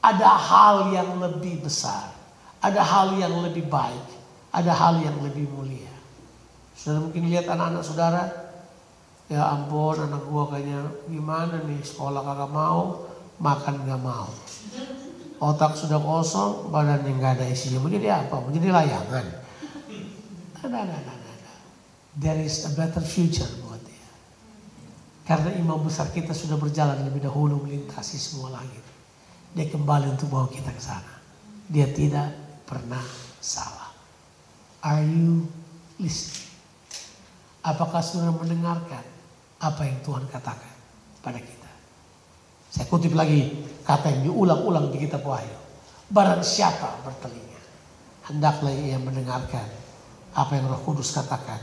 Ada 0.03 0.28
hal 0.28 0.76
yang 0.93 1.17
lebih 1.17 1.65
besar. 1.65 2.13
Ada 2.61 2.82
hal 2.84 3.17
yang 3.17 3.34
lebih 3.41 3.67
baik. 3.67 4.05
Ada 4.55 4.71
hal 4.71 5.01
yang 5.03 5.17
lebih 5.23 5.49
mulia. 5.51 5.91
Sudah 6.78 7.01
mungkin 7.01 7.28
lihat 7.28 7.49
anak-anak 7.49 7.84
saudara. 7.84 8.44
Ya 9.26 9.41
ampun 9.41 9.97
anak 9.97 10.21
gua 10.30 10.53
kayaknya 10.53 10.86
gimana 11.09 11.65
nih 11.65 11.82
sekolah 11.82 12.21
kagak 12.21 12.51
mau, 12.53 13.09
makan 13.41 13.89
gak 13.89 14.01
mau. 14.01 14.30
Otak 15.41 15.76
sudah 15.76 15.97
kosong, 15.99 16.69
badannya 16.69 17.11
nggak 17.17 17.41
ada 17.41 17.45
isinya. 17.49 17.82
Mau 17.82 17.91
jadi 17.91 18.23
apa? 18.23 18.39
Mau 18.39 18.53
jadi 18.53 18.69
layangan. 18.71 19.26
Nah, 20.65 20.69
nah, 20.71 20.84
nah, 20.86 21.01
nah. 21.03 21.57
There 22.15 22.39
is 22.39 22.63
a 22.63 22.71
better 22.71 23.03
future 23.03 23.49
buat 23.59 23.84
dia. 23.84 24.09
Karena 25.28 25.51
imam 25.59 25.84
besar 25.84 26.07
kita 26.15 26.32
sudah 26.32 26.55
berjalan 26.55 27.03
lebih 27.03 27.28
dahulu 27.28 27.67
melintasi 27.67 28.15
semua 28.15 28.55
langit. 28.55 28.80
Dia 29.51 29.67
kembali 29.67 30.15
untuk 30.15 30.32
bawa 30.32 30.47
kita 30.47 30.71
ke 30.71 30.80
sana. 30.80 31.19
Dia 31.67 31.91
tidak 31.91 32.32
pernah 32.63 33.03
salah. 33.43 33.91
Are 34.80 35.03
you 35.03 35.43
listening? 35.99 36.47
Apakah 37.65 37.99
saudara 37.99 38.32
mendengarkan 38.32 39.14
apa 39.61 39.81
yang 39.87 39.97
Tuhan 40.03 40.25
katakan 40.27 40.73
pada 41.23 41.39
kita? 41.39 41.71
Saya 42.71 42.85
kutip 42.91 43.15
lagi 43.15 43.63
kata 43.87 44.11
yang 44.11 44.21
diulang-ulang 44.31 44.91
di 44.91 44.99
kitab 44.99 45.23
Wahyu. 45.23 45.55
Barang 46.11 46.43
siapa 46.45 47.01
bertelinga, 47.01 47.61
hendaklah 48.29 48.73
ia 48.75 48.99
mendengarkan 49.01 49.65
apa 50.35 50.51
yang 50.53 50.67
Roh 50.69 50.81
Kudus 50.83 51.15
katakan 51.15 51.57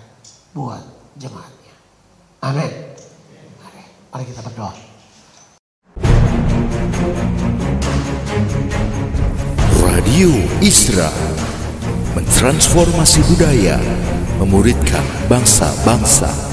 buat 0.57 0.83
jemaatnya. 1.21 1.75
Amin. 2.43 2.73
Mari 4.13 4.25
kita 4.29 4.45
berdoa. 4.45 4.73
Radio 9.81 10.29
Isra 10.61 11.09
mentransformasi 12.13 13.25
budaya, 13.33 13.81
memuridkan 14.37 15.01
bangsa-bangsa. 15.33 16.52